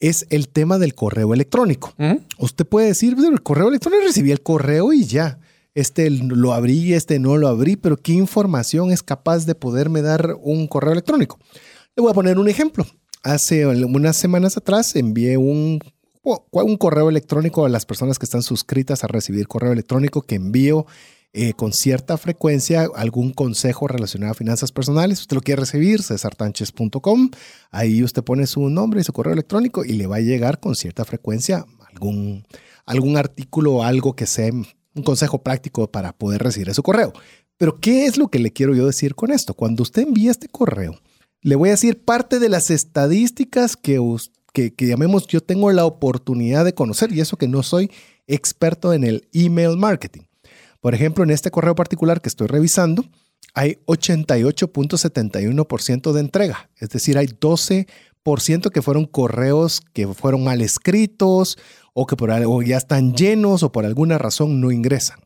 [0.00, 1.94] Es el tema del correo electrónico.
[2.38, 5.38] Usted puede decir, el correo electrónico recibí el correo y ya.
[5.74, 10.36] Este lo abrí, este no lo abrí, pero ¿qué información es capaz de poderme dar
[10.42, 11.38] un correo electrónico?
[11.94, 12.84] Le voy a poner un ejemplo.
[13.22, 15.78] Hace unas semanas atrás envié un,
[16.24, 20.84] un correo electrónico a las personas que están suscritas a recibir correo electrónico que envío
[21.34, 25.20] eh, con cierta frecuencia algún consejo relacionado a finanzas personales.
[25.20, 27.30] Usted lo quiere recibir, cesartanches.com.
[27.70, 30.74] Ahí usted pone su nombre y su correo electrónico y le va a llegar con
[30.74, 32.44] cierta frecuencia algún,
[32.84, 37.14] algún artículo o algo que sea un consejo práctico para poder recibir su correo.
[37.56, 39.54] Pero, ¿qué es lo que le quiero yo decir con esto?
[39.54, 41.00] Cuando usted envía este correo,
[41.40, 43.98] le voy a decir parte de las estadísticas que,
[44.52, 47.90] que, que llamemos yo tengo la oportunidad de conocer y eso que no soy
[48.26, 50.22] experto en el email marketing.
[50.82, 53.04] Por ejemplo, en este correo particular que estoy revisando,
[53.54, 61.56] hay 88.71% de entrega, es decir, hay 12% que fueron correos que fueron mal escritos
[61.94, 65.20] o que por algo ya están llenos o por alguna razón no ingresan.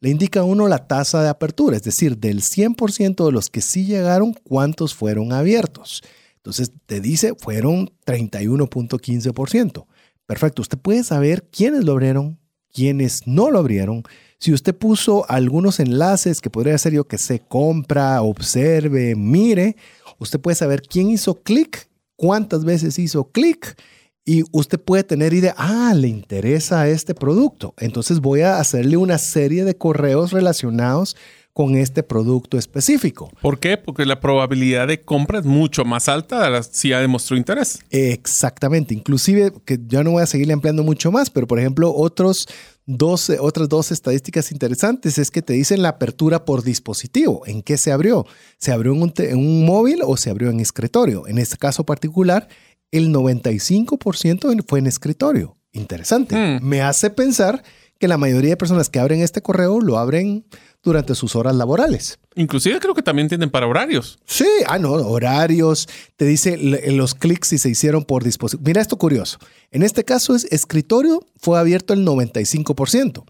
[0.00, 3.60] Le indica a uno la tasa de apertura, es decir, del 100% de los que
[3.60, 6.00] sí llegaron, cuántos fueron abiertos.
[6.36, 9.84] Entonces te dice, fueron 31.15%.
[10.24, 12.40] Perfecto, usted puede saber quiénes lo abrieron,
[12.72, 14.04] quiénes no lo abrieron.
[14.44, 19.74] Si usted puso algunos enlaces que podría ser yo que se compra, observe, mire,
[20.18, 23.74] usted puede saber quién hizo clic, cuántas veces hizo clic
[24.22, 27.72] y usted puede tener idea, ah, le interesa este producto.
[27.78, 31.16] Entonces voy a hacerle una serie de correos relacionados
[31.54, 33.30] con este producto específico.
[33.40, 33.78] ¿Por qué?
[33.78, 37.78] Porque la probabilidad de compra es mucho más alta si ya demostró interés.
[37.90, 38.92] Exactamente.
[38.92, 42.48] Inclusive, que ya no voy a seguirle ampliando mucho más, pero por ejemplo, otros
[42.86, 47.42] dos, otras dos estadísticas interesantes es que te dicen la apertura por dispositivo.
[47.46, 48.26] ¿En qué se abrió?
[48.58, 51.28] ¿Se abrió en un, en un móvil o se abrió en escritorio?
[51.28, 52.48] En este caso particular,
[52.90, 55.56] el 95% fue en escritorio.
[55.70, 56.34] Interesante.
[56.34, 56.64] Mm.
[56.64, 57.62] Me hace pensar
[58.00, 60.44] que la mayoría de personas que abren este correo lo abren
[60.84, 62.18] durante sus horas laborales.
[62.36, 64.18] Inclusive creo que también tienen para horarios.
[64.26, 65.88] Sí, ah, no, horarios.
[66.16, 66.56] Te dice
[66.92, 68.66] los clics si se hicieron por dispositivo.
[68.66, 69.38] Mira esto curioso.
[69.70, 73.24] En este caso es escritorio fue abierto el 95%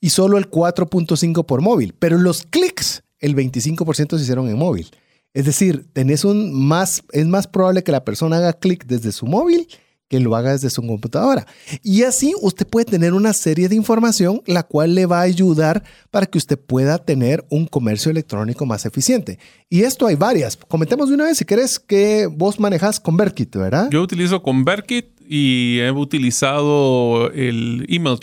[0.00, 4.90] y solo el 4.5% por móvil, pero los clics el 25% se hicieron en móvil.
[5.32, 9.26] Es decir, tenés un más, es más probable que la persona haga clic desde su
[9.26, 9.66] móvil
[10.14, 11.44] que lo haga desde su computadora.
[11.82, 15.82] Y así usted puede tener una serie de información la cual le va a ayudar
[16.12, 19.40] para que usted pueda tener un comercio electrónico más eficiente.
[19.68, 20.56] Y esto hay varias.
[20.56, 23.88] Comentemos de una vez si querés que vos manejas ConvertKit, ¿verdad?
[23.90, 28.18] Yo utilizo ConvertKit y he utilizado el email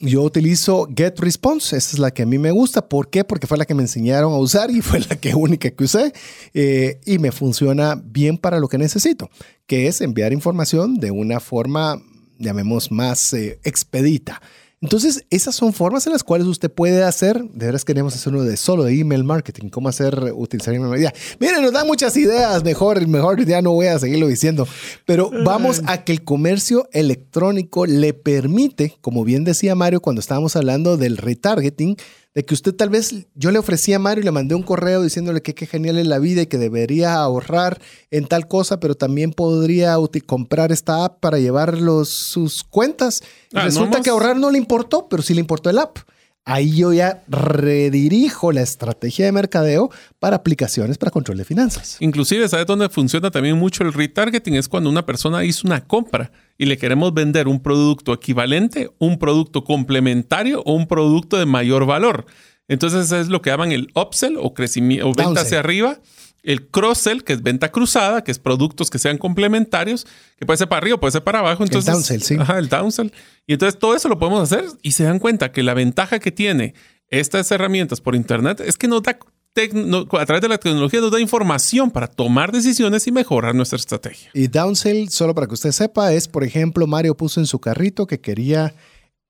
[0.00, 2.88] Yo utilizo GetResponse, esa es la que a mí me gusta.
[2.88, 3.24] ¿Por qué?
[3.24, 6.12] Porque fue la que me enseñaron a usar y fue la que única que usé
[6.54, 9.30] eh, y me funciona bien para lo que necesito,
[9.66, 12.02] que es enviar información de una forma,
[12.38, 14.40] llamemos, más eh, expedita.
[14.82, 18.42] Entonces, esas son formas en las cuales usted puede hacer, de veras queremos hacer uno
[18.42, 21.36] de solo de email marketing, cómo hacer, utilizar email marketing.
[21.38, 24.66] Miren, nos dan muchas ideas, mejor, mejor ya no voy a seguirlo diciendo,
[25.06, 30.56] pero vamos a que el comercio electrónico le permite, como bien decía Mario cuando estábamos
[30.56, 31.96] hablando del retargeting,
[32.34, 35.02] de que usted tal vez, yo le ofrecí a Mario y le mandé un correo
[35.02, 37.80] diciéndole que qué genial es la vida y que debería ahorrar
[38.10, 43.22] en tal cosa, pero también podría comprar esta app para llevar los, sus cuentas.
[43.50, 45.98] Y Ah, resulta no que ahorrar no le importó, pero sí le importó el app.
[46.44, 51.98] Ahí yo ya redirijo la estrategia de mercadeo para aplicaciones para control de finanzas.
[52.00, 54.54] Inclusive, ¿sabes dónde funciona también mucho el retargeting?
[54.54, 59.20] Es cuando una persona hizo una compra y le queremos vender un producto equivalente, un
[59.20, 62.26] producto complementario o un producto de mayor valor.
[62.66, 66.00] Entonces es lo que llaman el upsell o crecimiento o venta hacia arriba.
[66.42, 70.06] El cross-sell, que es venta cruzada, que es productos que sean complementarios,
[70.38, 71.62] que puede ser para arriba, puede ser para abajo.
[71.62, 72.36] Entonces, downsell, sí.
[72.38, 73.12] Ajá, el downsell.
[73.46, 76.32] Y entonces todo eso lo podemos hacer y se dan cuenta que la ventaja que
[76.32, 76.74] tiene
[77.08, 79.18] estas herramientas por Internet es que nos da
[79.54, 83.76] tecno- a través de la tecnología nos da información para tomar decisiones y mejorar nuestra
[83.76, 84.30] estrategia.
[84.34, 88.06] Y downsell, solo para que usted sepa, es, por ejemplo, Mario puso en su carrito
[88.06, 88.74] que quería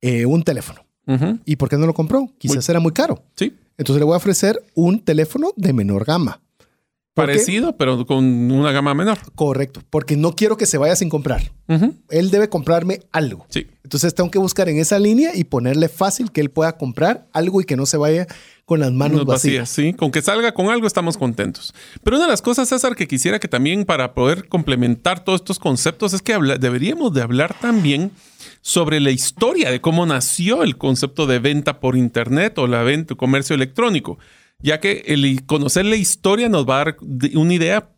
[0.00, 0.84] eh, un teléfono.
[1.44, 2.28] ¿Y por qué no lo compró?
[2.38, 3.24] Quizás era muy caro.
[3.36, 6.40] Sí, Entonces le voy a ofrecer un teléfono de menor gama.
[7.14, 9.18] Parecido, pero con una gama menor.
[9.34, 11.52] Correcto, porque no quiero que se vaya sin comprar.
[12.08, 13.46] Él debe comprarme algo.
[13.50, 13.66] Sí.
[13.84, 17.60] Entonces tengo que buscar en esa línea y ponerle fácil que él pueda comprar algo
[17.60, 18.26] y que no se vaya
[18.64, 19.62] con las manos vacías.
[19.62, 19.92] vacías, sí.
[19.92, 21.74] Con que salga con algo estamos contentos.
[22.02, 25.58] Pero una de las cosas, César, que quisiera que también para poder complementar todos estos
[25.58, 28.12] conceptos es que deberíamos de hablar también
[28.62, 33.14] sobre la historia de cómo nació el concepto de venta por Internet o la venta,
[33.14, 34.18] comercio electrónico,
[34.62, 36.96] ya que el conocer la historia nos va a dar
[37.34, 37.88] una idea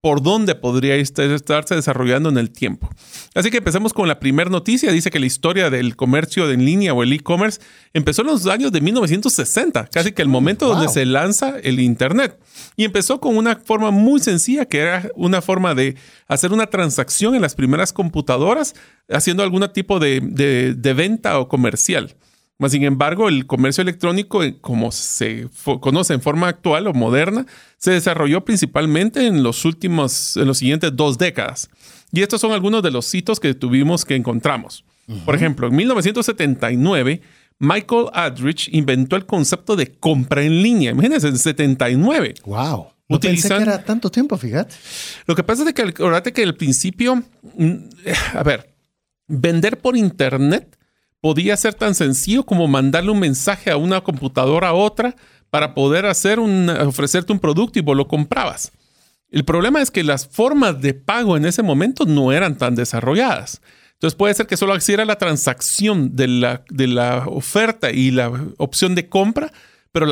[0.00, 2.88] por dónde podría este- estarse desarrollando en el tiempo.
[3.34, 4.92] Así que empecemos con la primera noticia.
[4.92, 7.60] Dice que la historia del comercio en línea o el e-commerce
[7.92, 12.38] empezó en los años de 1960, casi que el momento donde se lanza el Internet.
[12.76, 15.96] Y empezó con una forma muy sencilla, que era una forma de
[16.28, 18.76] hacer una transacción en las primeras computadoras,
[19.08, 22.14] haciendo algún tipo de, de- de venta o comercial.
[22.58, 25.48] Mas, sin embargo, el comercio electrónico, eh, como se
[25.80, 27.46] conoce en forma actual o moderna,
[27.76, 31.70] se desarrolló principalmente en los últimos, en los siguientes dos décadas.
[32.12, 34.84] Y estos son algunos de los hitos que tuvimos que encontramos.
[35.24, 37.22] Por ejemplo, en 1979,
[37.60, 40.90] Michael Aldrich inventó el concepto de compra en línea.
[40.90, 42.34] Imagínense, en 79.
[42.44, 42.88] Wow.
[43.08, 44.74] No pensé que era tanto tiempo, fíjate.
[45.26, 47.22] Lo que pasa es que, acuérdate que al principio,
[47.56, 47.74] mm,
[48.34, 48.74] a ver,
[49.28, 50.77] vender por internet
[51.20, 55.16] podía ser tan sencillo como mandarle un mensaje a una computadora a otra
[55.50, 58.72] para poder hacer un, ofrecerte un producto y vos lo comprabas.
[59.30, 63.60] El problema es que las formas de pago en ese momento no eran tan desarrolladas.
[63.94, 68.30] Entonces puede ser que solo hiciera la transacción de la, de la oferta y la
[68.56, 69.52] opción de compra,
[69.90, 70.06] pero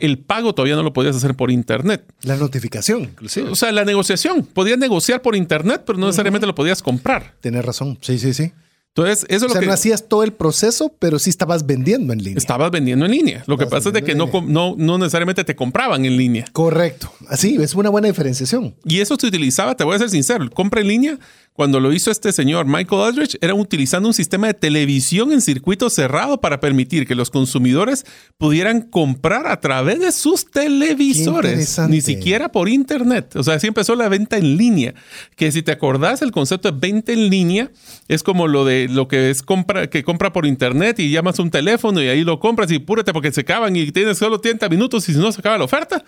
[0.00, 2.10] el pago todavía no lo podías hacer por internet.
[2.22, 3.50] La notificación, inclusive.
[3.50, 4.44] O sea, la negociación.
[4.44, 7.34] Podías negociar por internet, pero no necesariamente lo podías comprar.
[7.40, 7.98] Tienes razón.
[8.00, 8.52] Sí, sí, sí.
[8.98, 9.66] Entonces, eso es lo que.
[9.66, 12.38] no hacías todo el proceso, pero sí estabas vendiendo en línea.
[12.38, 13.44] Estabas vendiendo en línea.
[13.46, 16.46] Lo que pasa es de que no, no, no, necesariamente te compraban en línea.
[16.52, 17.12] Correcto.
[17.28, 18.74] Así, es una buena diferenciación.
[18.84, 21.18] Y eso se utilizaba, te voy a ser sincero, compra en línea
[21.58, 25.90] cuando lo hizo este señor Michael Aldrich, era utilizando un sistema de televisión en circuito
[25.90, 28.06] cerrado para permitir que los consumidores
[28.36, 33.34] pudieran comprar a través de sus televisores, ni siquiera por internet.
[33.34, 34.94] O sea, así empezó la venta en línea.
[35.34, 37.72] Que si te acordás, el concepto de venta en línea
[38.06, 41.50] es como lo de lo que es compra, que compra por internet y llamas un
[41.50, 45.08] teléfono y ahí lo compras y púrate porque se acaban y tienes solo 30 minutos
[45.08, 46.04] y si no se acaba la oferta.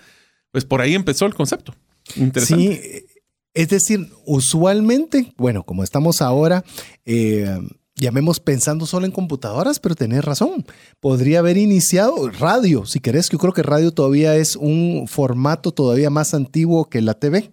[0.52, 1.74] Pues por ahí empezó el concepto.
[2.14, 3.08] Interesante.
[3.08, 3.19] Sí
[3.54, 6.64] es decir, usualmente, bueno, como estamos ahora,
[7.04, 7.58] eh,
[7.96, 10.64] llamemos pensando solo en computadoras, pero tenés razón.
[11.00, 16.10] Podría haber iniciado radio, si querés, yo creo que radio todavía es un formato todavía
[16.10, 17.50] más antiguo que la TV,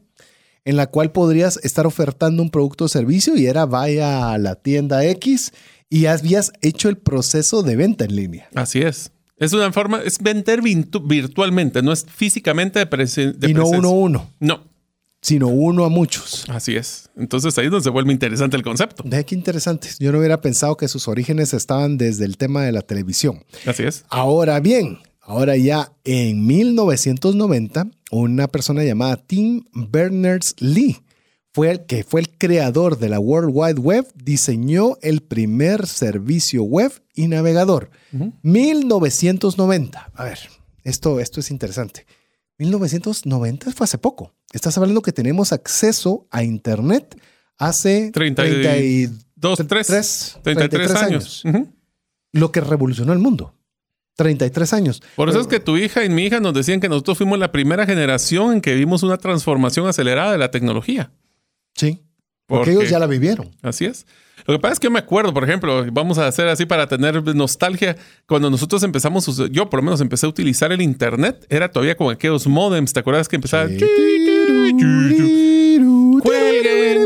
[0.65, 4.55] en la cual podrías estar ofertando un producto o servicio y era vaya a la
[4.55, 5.51] tienda X
[5.89, 8.49] y habías hecho el proceso de venta en línea.
[8.53, 9.11] Así es.
[9.37, 13.49] Es una forma, es vender virtualmente, no es físicamente de, presencia.
[13.49, 14.33] Y no uno a uno.
[14.39, 14.76] No
[15.27, 16.45] sino uno a muchos.
[16.47, 17.09] Así es.
[17.17, 19.03] Entonces ahí es donde se vuelve interesante el concepto.
[19.05, 19.89] De qué interesante.
[19.99, 23.43] Yo no hubiera pensado que sus orígenes estaban desde el tema de la televisión.
[23.65, 24.05] Así es.
[24.07, 31.01] Ahora bien, ahora ya en 1990, una persona llamada Tim Berners-Lee
[31.53, 36.63] fue el que fue el creador de la World Wide Web, diseñó el primer servicio
[36.63, 37.89] web y navegador.
[38.43, 40.09] 1990.
[40.13, 40.39] A ver,
[40.85, 42.05] esto, esto es interesante.
[42.59, 44.36] 1990 fue hace poco.
[44.53, 47.19] Estás hablando que tenemos acceso a Internet
[47.57, 51.43] hace 32, 33, 33, años.
[52.31, 53.53] Lo que revolucionó el mundo.
[54.15, 55.03] 33 años.
[55.15, 57.51] Por eso es que tu hija y mi hija nos decían que nosotros fuimos la
[57.51, 61.11] primera generación en que vimos una transformación acelerada de la tecnología.
[61.75, 62.01] Sí.
[62.47, 63.51] Porque, ellos ya la vivieron.
[63.61, 64.07] Así es.
[64.47, 66.87] Lo que pasa es que yo me acuerdo, por ejemplo, vamos a hacer así para
[66.87, 71.69] tener nostalgia, cuando nosotros empezamos, yo por lo menos empecé a utilizar el Internet, era
[71.69, 73.67] todavía con aquellos modems, ¿te acuerdas que empezaba?
[76.21, 77.03] Cuelguen.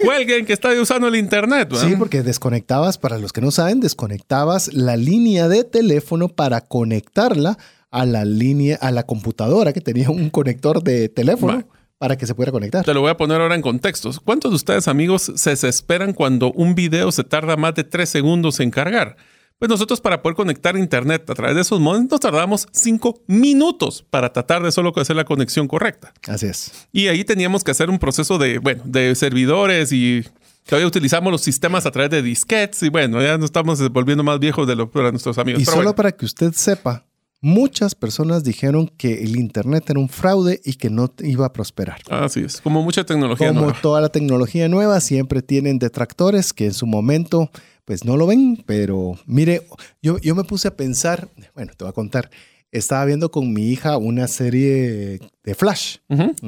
[0.00, 1.70] Cuelguen que está usando el Internet.
[1.74, 7.58] Sí, porque desconectabas, para los que no saben, desconectabas la línea de teléfono para conectarla
[7.90, 11.64] a la línea, a la computadora que tenía un conector de teléfono
[11.98, 12.84] para que se pueda conectar.
[12.84, 14.20] Te lo voy a poner ahora en contextos.
[14.20, 18.60] ¿Cuántos de ustedes, amigos, se desesperan cuando un video se tarda más de tres segundos
[18.60, 19.16] en cargar?
[19.58, 24.04] Pues nosotros para poder conectar internet a través de esos modems nos tardamos cinco minutos
[24.08, 26.12] para tratar de solo hacer la conexión correcta.
[26.28, 26.88] Así es.
[26.92, 30.24] Y ahí teníamos que hacer un proceso de, bueno, de servidores y
[30.64, 34.38] todavía utilizamos los sistemas a través de disquetes y bueno, ya nos estamos volviendo más
[34.38, 35.62] viejos de lo para nuestros amigos.
[35.62, 37.04] Y solo para que usted sepa,
[37.40, 42.00] Muchas personas dijeron que el Internet era un fraude y que no iba a prosperar.
[42.10, 46.74] Así es, como mucha tecnología como toda la tecnología nueva, siempre tienen detractores que en
[46.74, 47.50] su momento
[47.84, 49.62] pues no lo ven, pero mire,
[50.02, 52.28] yo, yo me puse a pensar, bueno, te voy a contar,
[52.70, 55.98] estaba viendo con mi hija una serie de Flash.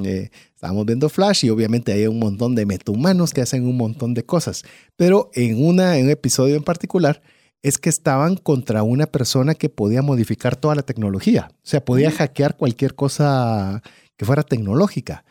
[0.05, 4.13] Eh, estábamos viendo Flash y obviamente hay un montón de metahumanos que hacen un montón
[4.13, 4.65] de cosas,
[4.97, 7.23] pero en, una, en un episodio en particular
[7.63, 11.51] es que estaban contra una persona que podía modificar toda la tecnología.
[11.57, 13.83] O sea, podía hackear cualquier cosa
[14.17, 15.25] que fuera tecnológica.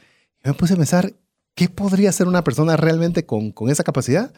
[0.44, 1.14] Yo me puse a pensar,
[1.56, 4.32] ¿qué podría hacer una persona realmente con, con esa capacidad?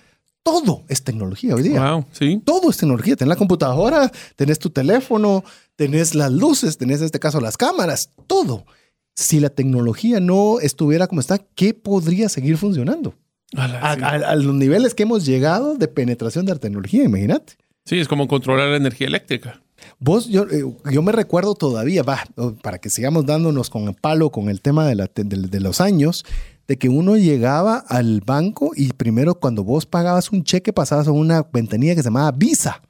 [0.43, 1.93] Todo es tecnología hoy día.
[1.93, 2.41] Wow, sí.
[2.43, 3.15] Todo es tecnología.
[3.15, 5.43] Tenés la computadora, tenés tu teléfono,
[5.75, 8.65] tenés las luces, tenés en este caso las cámaras, todo.
[9.13, 13.15] Si la tecnología no estuviera como está, ¿qué podría seguir funcionando?
[13.53, 17.53] a, los niveles que hemos llegado de penetración de la tecnología, imagínate.
[17.91, 19.61] Sí, es como controlar la energía eléctrica.
[19.99, 22.23] Vos, yo, eh, yo me recuerdo todavía, va,
[22.61, 26.23] para que sigamos dándonos con el palo con el tema de, la, de, los años,
[26.69, 31.11] de que uno llegaba al banco y primero cuando vos pagabas un cheque pasabas a
[31.11, 32.81] una ventanilla que se llamaba Visa,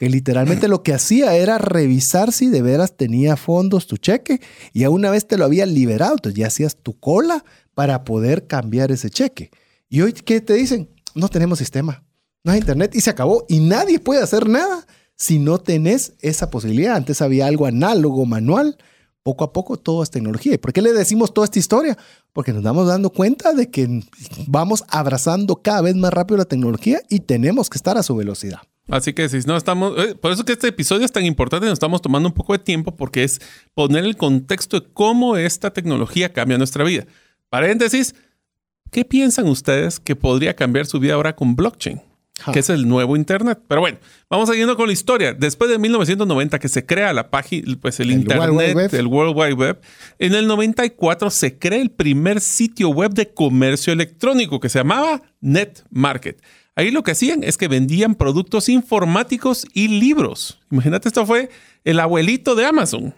[0.00, 4.40] que literalmente lo que hacía era revisar si de veras tenía fondos tu cheque
[4.72, 7.44] y a una vez te lo había liberado, entonces ya hacías tu cola
[7.74, 9.52] para poder cambiar ese cheque.
[9.88, 10.88] Y hoy, ¿qué te dicen?
[11.14, 12.02] No tenemos sistema
[12.44, 13.44] no hay internet y se acabó.
[13.48, 14.86] Y nadie puede hacer nada
[15.16, 16.96] si no tenés esa posibilidad.
[16.96, 18.78] Antes había algo análogo, manual,
[19.22, 20.54] poco a poco todo es tecnología.
[20.54, 21.98] ¿Y por qué le decimos toda esta historia?
[22.32, 24.02] Porque nos damos dando cuenta de que
[24.46, 28.60] vamos abrazando cada vez más rápido la tecnología y tenemos que estar a su velocidad.
[28.88, 31.74] Así que si no estamos, eh, por eso que este episodio es tan importante, nos
[31.74, 33.40] estamos tomando un poco de tiempo porque es
[33.74, 37.06] poner el contexto de cómo esta tecnología cambia nuestra vida.
[37.50, 38.14] Paréntesis,
[38.90, 42.00] ¿qué piensan ustedes que podría cambiar su vida ahora con blockchain?
[42.52, 43.60] Que es el nuevo Internet.
[43.68, 43.98] Pero bueno,
[44.28, 45.32] vamos siguiendo con la historia.
[45.32, 49.80] Después de 1990 que se crea la página, pues el, Internet, el World Wide Web,
[50.18, 55.22] en el 94 se crea el primer sitio web de comercio electrónico que se llamaba
[55.40, 56.42] NetMarket.
[56.76, 60.60] Ahí lo que hacían es que vendían productos informáticos y libros.
[60.70, 61.50] Imagínate, esto fue
[61.84, 63.14] el abuelito de Amazon.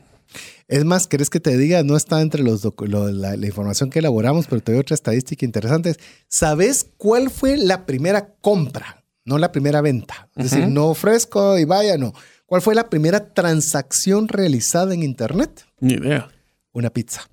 [0.69, 1.83] Es más, ¿querés que te diga?
[1.83, 5.95] No está entre los la, la, información que elaboramos, pero te doy otra estadística interesante.
[6.29, 10.29] ¿Sabes cuál fue la primera compra no la primera venta.
[10.37, 12.13] Es decir, no ofrezco y vaya, no.
[12.47, 15.65] ¿Cuál fue la primera transacción realizada en Internet?
[15.81, 16.29] Ni idea.
[16.73, 17.29] Una pizza.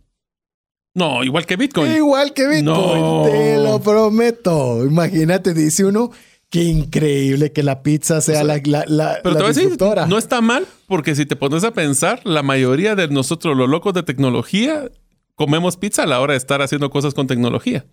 [0.93, 1.91] No, igual que Bitcoin.
[1.91, 4.85] Igual que Bitcoin, te lo prometo.
[4.85, 6.11] Imagínate, dice uno,
[6.49, 10.41] qué increíble que la pizza sea la, la, Pero te voy a decir, no está
[10.41, 14.89] mal, porque si te pones a pensar, la mayoría de nosotros, los locos de tecnología,
[15.35, 17.85] comemos pizza a la hora de estar haciendo cosas con tecnología.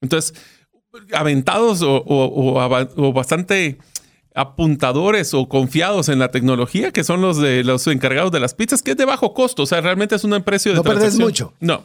[0.00, 0.34] Entonces,
[1.12, 3.78] aventados o, bastante
[4.34, 8.82] apuntadores o confiados en la tecnología, que son los de los encargados de las pizzas,
[8.82, 9.62] que es de bajo costo.
[9.62, 11.52] O sea, realmente es un precio de No perdes mucho.
[11.60, 11.84] No.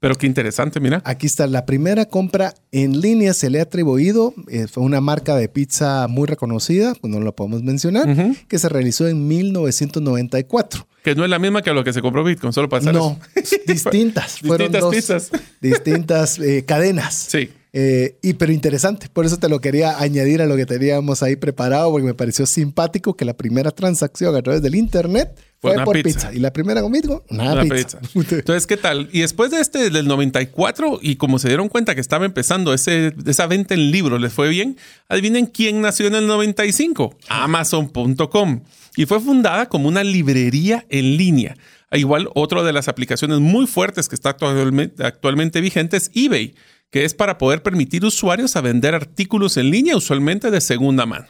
[0.00, 1.02] Pero qué interesante, mira.
[1.04, 5.34] Aquí está, la primera compra en línea se le ha atribuido, eh, fue una marca
[5.34, 8.06] de pizza muy reconocida, pues no lo podemos mencionar,
[8.46, 10.86] que se realizó en 1994.
[11.02, 13.18] Que no es la misma que lo que se compró Bitcoin, solo para No,
[13.66, 14.38] distintas.
[14.38, 15.30] Fueron distintas pizzas.
[15.60, 17.14] Distintas eh, cadenas.
[17.14, 17.50] Sí.
[17.72, 21.36] Eh, y pero interesante, por eso te lo quería añadir a lo que teníamos ahí
[21.36, 26.00] preparado, porque me pareció simpático que la primera transacción a través del internet fue, por
[26.02, 26.32] pizza.
[26.32, 27.98] Y la primera conmigo, una, pizza.
[28.14, 29.10] Entonces, ¿qué tal?
[29.12, 33.12] Y después de este, del 94, y como se dieron cuenta que estaba empezando ese,
[33.26, 34.78] esa venta en libros, les fue bien,
[35.08, 38.60] adivinen quién nació en el 95, Amazon.com.
[38.96, 41.56] Y fue fundada como una librería en línea.
[41.92, 46.54] Igual, otra de las aplicaciones muy fuertes que está actualmente, actualmente vigente es eBay
[46.90, 51.26] que es para poder permitir usuarios a vender artículos en línea, usualmente de segunda mano.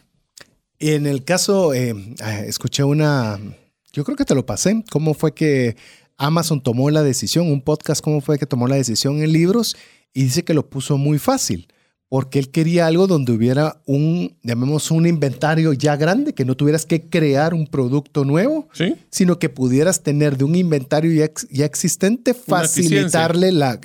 [0.79, 3.39] En el caso, eh, ah, escuché una,
[3.93, 5.77] yo creo que te lo pasé, cómo fue que
[6.17, 9.77] Amazon tomó la decisión, un podcast, cómo fue que tomó la decisión en libros
[10.15, 11.69] y dice que lo puso muy fácil
[12.09, 16.87] porque él quería algo donde hubiera un, llamemos un inventario ya grande, que no tuvieras
[16.87, 18.69] que crear un producto nuevo,
[19.11, 21.13] sino que pudieras tener de un inventario
[21.51, 23.79] ya, existente, facilitarle la,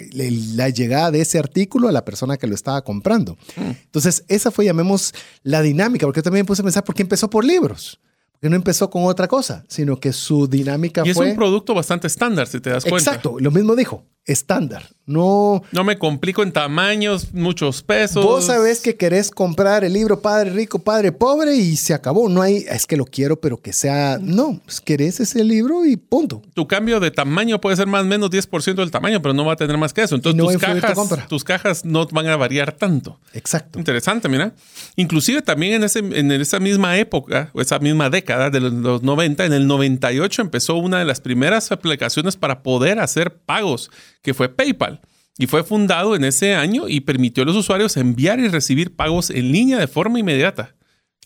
[0.56, 3.38] la, llegada de ese artículo a la persona que lo estaba comprando.
[3.58, 3.72] Mm.
[3.86, 5.14] Entonces, esa fue, llamemos,
[5.44, 8.00] la dinámica, porque yo también puse a pensar, ¿por qué empezó por libros?
[8.42, 11.28] que no empezó con otra cosa, sino que su dinámica y fue...
[11.28, 13.12] es un producto bastante estándar, si te das cuenta.
[13.12, 14.90] Exacto, lo mismo dijo estándar.
[15.06, 18.24] No, no me complico en tamaños, muchos pesos.
[18.24, 22.30] Vos sabés que querés comprar el libro Padre Rico, Padre Pobre y se acabó.
[22.30, 24.18] No hay, es que lo quiero, pero que sea.
[24.22, 26.42] No, pues querés ese libro y punto.
[26.54, 29.54] Tu cambio de tamaño puede ser más o menos 10% del tamaño, pero no va
[29.54, 30.16] a tener más que eso.
[30.16, 33.20] Entonces tus, cajas, tus cajas no van a variar tanto.
[33.34, 33.80] Exacto.
[33.80, 34.54] Interesante, mira.
[34.96, 39.04] Inclusive también en, ese, en esa misma época, o esa misma década de los, los
[39.04, 43.92] 90, en el 98 empezó una de las primeras aplicaciones para poder hacer pagos
[44.24, 45.02] que fue PayPal.
[45.38, 49.30] Y fue fundado en ese año y permitió a los usuarios enviar y recibir pagos
[49.30, 50.76] en línea de forma inmediata.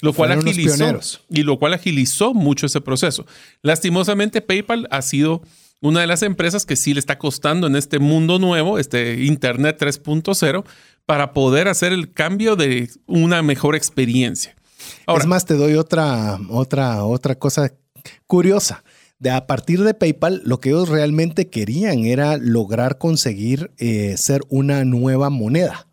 [0.02, 1.00] Lo cual, agilizó,
[1.30, 3.26] y lo cual agilizó mucho ese proceso.
[3.64, 5.42] Lastimosamente, PayPal ha sido
[5.82, 9.78] una de las empresas que sí le está costando en este mundo nuevo, este Internet
[9.80, 10.66] 3.0,
[11.06, 14.56] para poder hacer el cambio de una mejor experiencia.
[15.08, 17.74] es más, te doy otra, otra, otra cosa
[18.28, 18.84] curiosa
[19.20, 24.42] de a partir de PayPal, lo que ellos realmente querían era lograr conseguir eh, ser
[24.50, 25.88] una nueva moneda.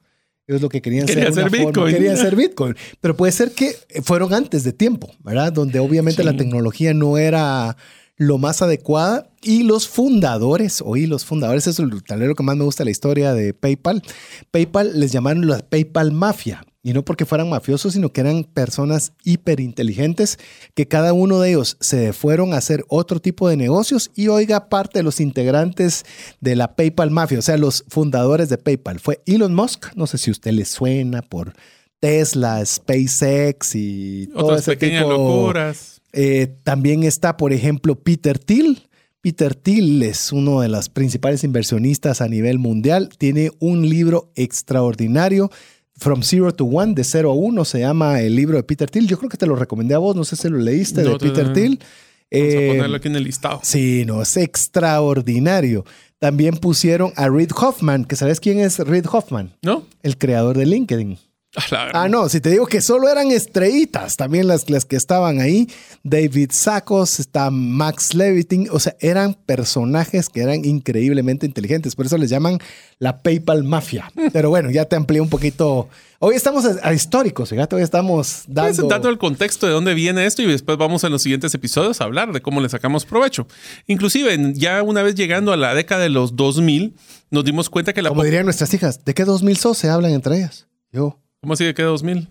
[0.46, 1.94] Ellos lo que querían ser, Bitcoin.
[1.94, 2.76] querían ser Bitcoin.
[3.00, 5.52] Pero puede ser que fueron antes de tiempo, ¿verdad?
[5.52, 7.78] Donde obviamente la tecnología no era
[8.16, 12.64] lo más adecuada y los fundadores, oí, los fundadores, es el talero que más me
[12.64, 14.02] gusta de la historia de PayPal.
[14.50, 19.14] PayPal les llamaron la PayPal Mafia y no porque fueran mafiosos, sino que eran personas
[19.24, 20.38] hiperinteligentes
[20.74, 24.68] que cada uno de ellos se fueron a hacer otro tipo de negocios y oiga
[24.68, 26.04] parte de los integrantes
[26.40, 29.00] de la PayPal Mafia, o sea, los fundadores de PayPal.
[29.00, 31.54] Fue Elon Musk, no sé si a usted le suena por
[32.00, 36.02] Tesla, SpaceX y otras pequeñas locuras.
[36.12, 38.82] Eh, también está, por ejemplo, Peter Thiel.
[39.22, 43.08] Peter Thiel es uno de los principales inversionistas a nivel mundial.
[43.16, 45.50] Tiene un libro extraordinario
[45.96, 49.06] From Zero to One, de 0 a 1, se llama el libro de Peter Thiel.
[49.06, 51.52] Yo creo que te lo recomendé a vos, no sé si lo leíste, de Peter
[51.52, 51.78] Thiel.
[51.78, 53.60] Vamos a Eh, ponerlo aquí en el listado.
[53.62, 55.84] Sí, no, es extraordinario.
[56.18, 59.84] También pusieron a Reid Hoffman, que sabes quién es Reid Hoffman, ¿No?
[60.02, 61.18] el creador de LinkedIn.
[61.56, 64.84] A la gran- Ah, no, si te digo que solo eran estrellitas, también las, las
[64.84, 65.68] que estaban ahí.
[66.02, 72.18] David Sacos, está Max Levitin, o sea, eran personajes que eran increíblemente inteligentes, por eso
[72.18, 72.58] les llaman
[72.98, 74.10] la PayPal Mafia.
[74.32, 75.88] Pero bueno, ya te amplié un poquito.
[76.18, 78.88] Hoy estamos a, a históricos, fíjate, hoy estamos Pues, dando...
[78.88, 82.04] dando el contexto de dónde viene esto y después vamos en los siguientes episodios a
[82.04, 83.46] hablar de cómo le sacamos provecho.
[83.86, 86.94] Inclusive, ya una vez llegando a la década de los 2000,
[87.30, 88.08] nos dimos cuenta que la...
[88.08, 89.78] Como dirían nuestras hijas, ¿de qué 2000 sos?
[89.78, 90.66] Se hablan entre ellas.
[90.92, 92.26] Yo, ¿Cómo de qué 2000?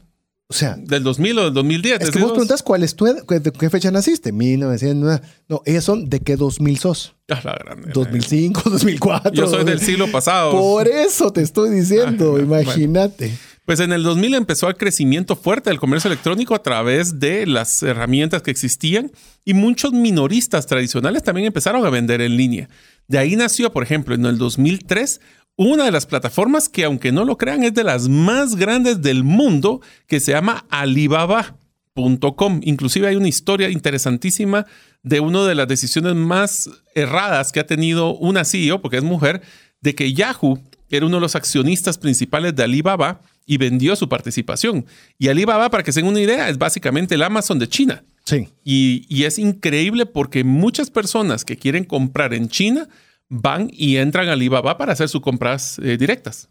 [0.48, 2.02] o sea, ¿Del 2000 o del 2010?
[2.02, 5.22] es que vos preguntas cuál es tu, de qué fecha naciste, 1900.
[5.48, 7.16] No, ellas son de qué 2000 sos.
[7.30, 7.92] Ah, la grande.
[7.94, 9.34] 2005, 2004.
[9.34, 10.52] Yo soy del siglo pasado.
[10.52, 13.38] Por eso te estoy diciendo, Ah, imagínate.
[13.66, 17.84] Pues en el 2000 empezó el crecimiento fuerte del comercio electrónico a través de las
[17.84, 19.12] herramientas que existían
[19.46, 22.68] y muchos minoristas tradicionales también empezaron a vender en línea.
[23.08, 25.22] De ahí nació, por ejemplo, en el 2003,
[25.56, 29.24] una de las plataformas que, aunque no lo crean, es de las más grandes del
[29.24, 32.62] mundo, que se llama Alibaba.com.
[32.64, 34.66] Inclusive hay una historia interesantísima
[35.04, 39.42] de una de las decisiones más erradas que ha tenido una CEO, porque es mujer,
[39.82, 40.60] de que Yahoo
[40.90, 44.86] era uno de los accionistas principales de Alibaba y vendió su participación.
[45.20, 48.04] Y Alibaba, para que se den una idea, es básicamente el Amazon de China.
[48.26, 48.48] Sí.
[48.64, 52.88] Y, y es increíble porque muchas personas que quieren comprar en China
[53.36, 56.50] van y entran a Alibaba para hacer sus compras eh, directas.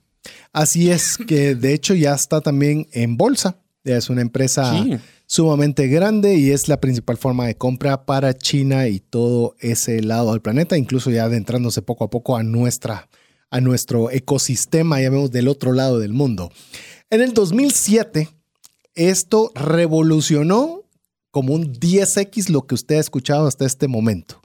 [0.52, 3.56] Así es que de hecho ya está también en bolsa.
[3.84, 4.96] Es una empresa Sí.
[5.26, 10.32] sumamente grande y es la principal forma de compra para China y todo ese lado
[10.32, 13.08] del planeta, incluso ya adentrándose poco a poco a nuestra
[13.50, 16.50] a nuestro ecosistema, ya vemos del otro lado del mundo.
[17.10, 18.28] En el 2007
[18.94, 20.82] esto revolucionó
[21.30, 24.41] como un 10x lo que usted ha escuchado hasta este momento,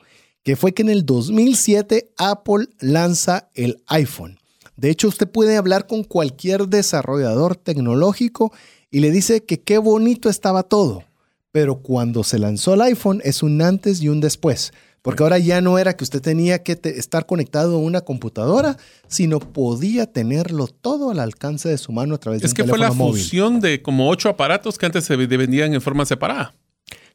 [0.47, 4.39] que fue que en el 2007 Apple lanza el iPhone.
[4.77, 8.53] De hecho, usted puede hablar con cualquier desarrollador tecnológico
[8.89, 11.03] y le dice que qué bonito estaba todo.
[11.51, 14.71] Pero cuando se lanzó el iPhone es un antes y un después.
[15.01, 18.77] Porque ahora ya no era que usted tenía que te- estar conectado a una computadora,
[19.09, 22.69] sino podía tenerlo todo al alcance de su mano a través Es de que un
[22.69, 23.21] fue la teléfono móvil.
[23.21, 26.53] fusión de como ocho aparatos que antes se vendían en forma separada.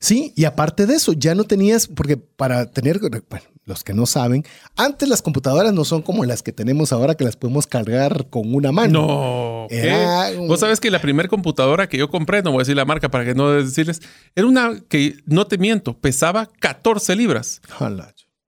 [0.03, 4.05] Sí, y aparte de eso, ya no tenías, porque para tener, bueno, los que no
[4.07, 4.45] saben,
[4.77, 8.53] antes las computadoras no son como las que tenemos ahora que las podemos cargar con
[8.53, 9.07] una mano.
[9.07, 9.66] No.
[9.70, 10.37] ¿qué?
[10.41, 12.85] Un- Vos sabes que la primera computadora que yo compré, no voy a decir la
[12.85, 14.03] marca para que no decirles,
[14.35, 17.61] era una que, no te miento, pesaba 14 libras.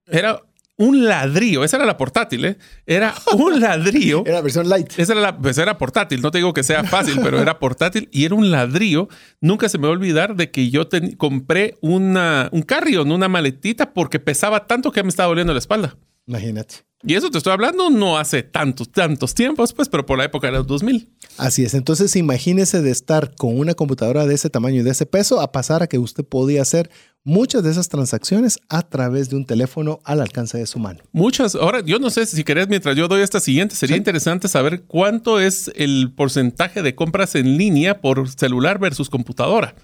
[0.09, 0.41] Era
[0.77, 1.63] un ladrillo.
[1.65, 2.59] Esa era la portátil, ¿eh?
[2.87, 4.23] Era un ladrillo.
[4.25, 4.93] Era la versión light.
[4.99, 8.09] Esa era, la, pues era portátil, no te digo que sea fácil, pero era portátil
[8.13, 9.09] y era un ladrillo.
[9.41, 13.29] Nunca se me va a olvidar de que yo ten- compré una, un carrion, una
[13.29, 15.97] maletita, porque pesaba tanto que me estaba doliendo la espalda.
[16.27, 16.85] Imagínate.
[17.07, 20.47] Y eso te estoy hablando no hace tantos, tantos tiempos, pues, pero por la época
[20.47, 21.11] de los 2000.
[21.37, 21.75] Así es.
[21.75, 25.53] Entonces, imagínese de estar con una computadora de ese tamaño y de ese peso a
[25.53, 26.91] pasar a que usted podía hacer
[27.23, 31.01] muchas de esas transacciones a través de un teléfono al alcance de su mano.
[31.13, 31.55] Muchas.
[31.55, 35.41] Ahora, yo no sé si querés, mientras yo doy esta siguiente, sería interesante saber cuánto
[35.41, 39.75] es el porcentaje de compras en línea por celular versus computadora.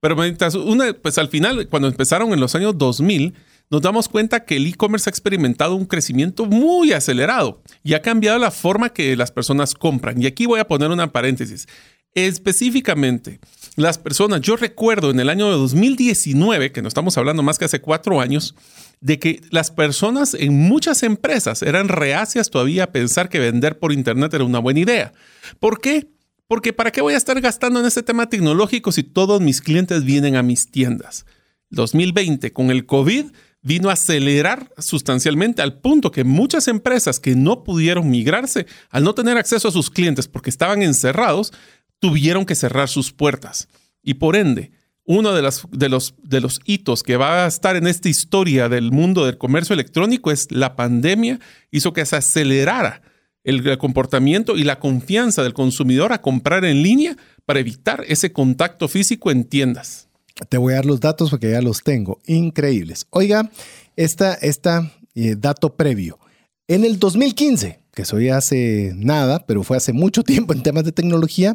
[0.00, 3.34] Pero mientras una, pues al final, cuando empezaron en los años 2000,
[3.70, 8.38] nos damos cuenta que el e-commerce ha experimentado un crecimiento muy acelerado y ha cambiado
[8.38, 10.20] la forma que las personas compran.
[10.20, 11.66] Y aquí voy a poner una paréntesis.
[12.14, 13.40] Específicamente,
[13.74, 17.64] las personas, yo recuerdo en el año de 2019, que no estamos hablando más que
[17.64, 18.54] hace cuatro años,
[19.00, 23.92] de que las personas en muchas empresas eran reacias todavía a pensar que vender por
[23.92, 25.12] Internet era una buena idea.
[25.58, 26.08] ¿Por qué?
[26.46, 30.04] Porque ¿para qué voy a estar gastando en este tema tecnológico si todos mis clientes
[30.04, 31.26] vienen a mis tiendas?
[31.70, 33.26] 2020, con el COVID,
[33.64, 39.14] vino a acelerar sustancialmente al punto que muchas empresas que no pudieron migrarse, al no
[39.14, 41.52] tener acceso a sus clientes porque estaban encerrados,
[41.98, 43.68] tuvieron que cerrar sus puertas.
[44.02, 44.70] Y por ende,
[45.06, 48.68] uno de, las, de, los, de los hitos que va a estar en esta historia
[48.68, 53.02] del mundo del comercio electrónico es la pandemia hizo que se acelerara
[53.44, 57.16] el, comportamiento y la confianza del consumidor a comprar en línea
[57.46, 60.08] para evitar ese contacto físico en tiendas.
[60.48, 62.18] Te voy a dar los datos porque ya los tengo.
[62.26, 63.06] Increíbles.
[63.10, 63.50] Oiga,
[63.96, 66.18] esta, esta eh, dato previo.
[66.66, 70.84] En el 2015, que eso ya hace nada, pero fue hace mucho tiempo en temas
[70.84, 71.54] de tecnología,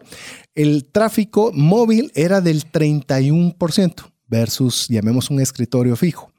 [0.56, 6.32] el tráfico móvil era del 31% versus, llamemos un escritorio fijo.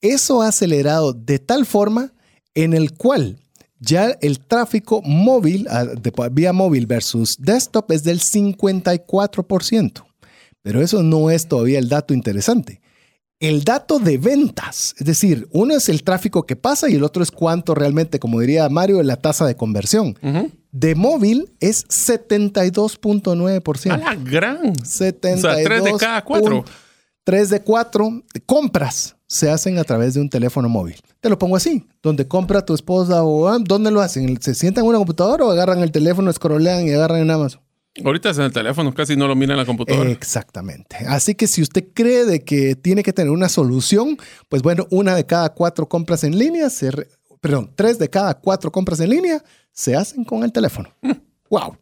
[0.00, 2.12] Eso ha acelerado de tal forma
[2.54, 3.38] en el cual
[3.80, 5.84] ya el tráfico móvil, ah,
[6.30, 10.04] vía móvil versus desktop es del 54%.
[10.64, 12.80] Pero eso no es todavía el dato interesante.
[13.40, 14.94] el dato de ventas.
[14.98, 18.40] Es decir, uno es el tráfico que pasa y el otro es cuánto realmente, como
[18.40, 20.16] diría Mario, la tasa de conversión.
[20.72, 23.92] De móvil es 72.9%.
[23.92, 24.74] A la gran.
[24.82, 25.44] 72.
[25.44, 26.64] O sea, tres de cada cuatro.
[27.24, 30.96] 3 de 4 compras se hacen a través de un teléfono móvil.
[31.20, 34.38] Te lo pongo así, donde compra tu esposa o ah, ¿dónde lo hacen?
[34.42, 37.62] ¿Se sientan en una computadora o agarran el teléfono, escrolean y agarran en Amazon?
[38.02, 40.10] Ahorita es en el teléfono, casi no lo mira en la computadora.
[40.10, 40.96] Exactamente.
[41.06, 44.18] Así que si usted cree de que tiene que tener una solución,
[44.48, 46.90] pues bueno, una de cada cuatro compras en línea, se
[47.40, 50.88] perdón, tres de cada cuatro compras en línea se hacen con el teléfono.
[51.50, 51.76] ¡Wow!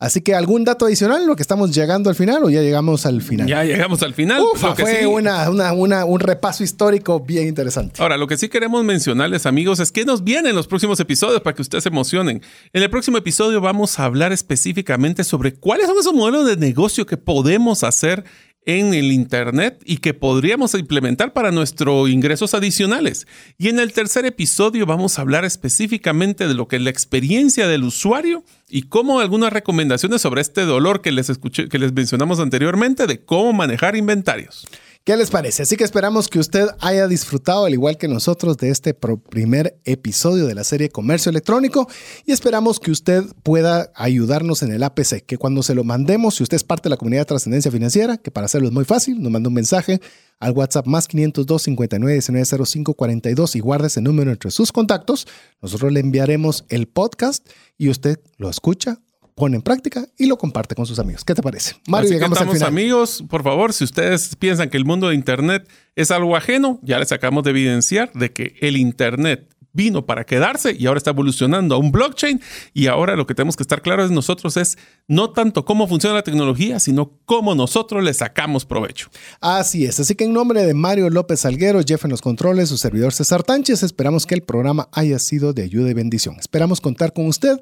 [0.00, 3.20] Así que algún dato adicional, lo que estamos llegando al final o ya llegamos al
[3.20, 3.48] final.
[3.48, 4.44] Ya llegamos al final.
[4.76, 8.00] fue un repaso histórico bien interesante.
[8.00, 11.56] Ahora, lo que sí queremos mencionarles, amigos, es que nos vienen los próximos episodios para
[11.56, 12.42] que ustedes se emocionen.
[12.72, 17.04] En el próximo episodio vamos a hablar específicamente sobre cuáles son esos modelos de negocio
[17.04, 18.24] que podemos hacer
[18.68, 23.26] en el Internet y que podríamos implementar para nuestros ingresos adicionales.
[23.56, 27.66] Y en el tercer episodio vamos a hablar específicamente de lo que es la experiencia
[27.66, 32.40] del usuario y cómo algunas recomendaciones sobre este dolor que les, escuché, que les mencionamos
[32.40, 34.68] anteriormente de cómo manejar inventarios.
[35.08, 35.62] ¿Qué les parece?
[35.62, 40.46] Así que esperamos que usted haya disfrutado, al igual que nosotros, de este primer episodio
[40.46, 41.88] de la serie Comercio Electrónico
[42.26, 46.42] y esperamos que usted pueda ayudarnos en el APC, que cuando se lo mandemos, si
[46.42, 49.22] usted es parte de la comunidad de trascendencia financiera, que para hacerlo es muy fácil,
[49.22, 49.98] nos manda un mensaje
[50.40, 55.26] al WhatsApp más 502 59 19 05 42 y guarde ese número entre sus contactos.
[55.62, 57.48] Nosotros le enviaremos el podcast
[57.78, 59.00] y usted lo escucha
[59.38, 61.24] pone en práctica y lo comparte con sus amigos.
[61.24, 61.76] ¿Qué te parece?
[61.86, 62.68] Mario, llegamos al final.
[62.68, 66.98] amigos, por favor, si ustedes piensan que el mundo de Internet es algo ajeno, ya
[66.98, 71.76] les acabamos de evidenciar de que el Internet vino para quedarse y ahora está evolucionando
[71.76, 72.40] a un blockchain
[72.74, 76.16] y ahora lo que tenemos que estar claros es nosotros es no tanto cómo funciona
[76.16, 79.08] la tecnología, sino cómo nosotros le sacamos provecho.
[79.40, 82.76] Así es, así que en nombre de Mario López Salguero, Jeff en los controles, su
[82.76, 86.36] servidor César Tánchez, esperamos que el programa haya sido de ayuda y bendición.
[86.40, 87.60] Esperamos contar con usted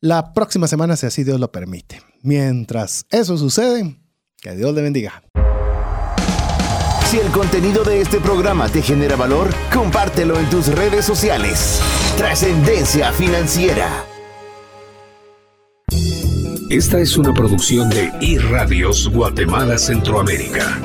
[0.00, 2.02] la próxima semana, si así Dios lo permite.
[2.22, 3.98] Mientras eso sucede,
[4.40, 5.22] que Dios le bendiga.
[7.06, 11.80] Si el contenido de este programa te genera valor, compártelo en tus redes sociales.
[12.16, 13.88] Trascendencia financiera.
[16.68, 20.80] Esta es una producción de iRadios Guatemala Centroamérica.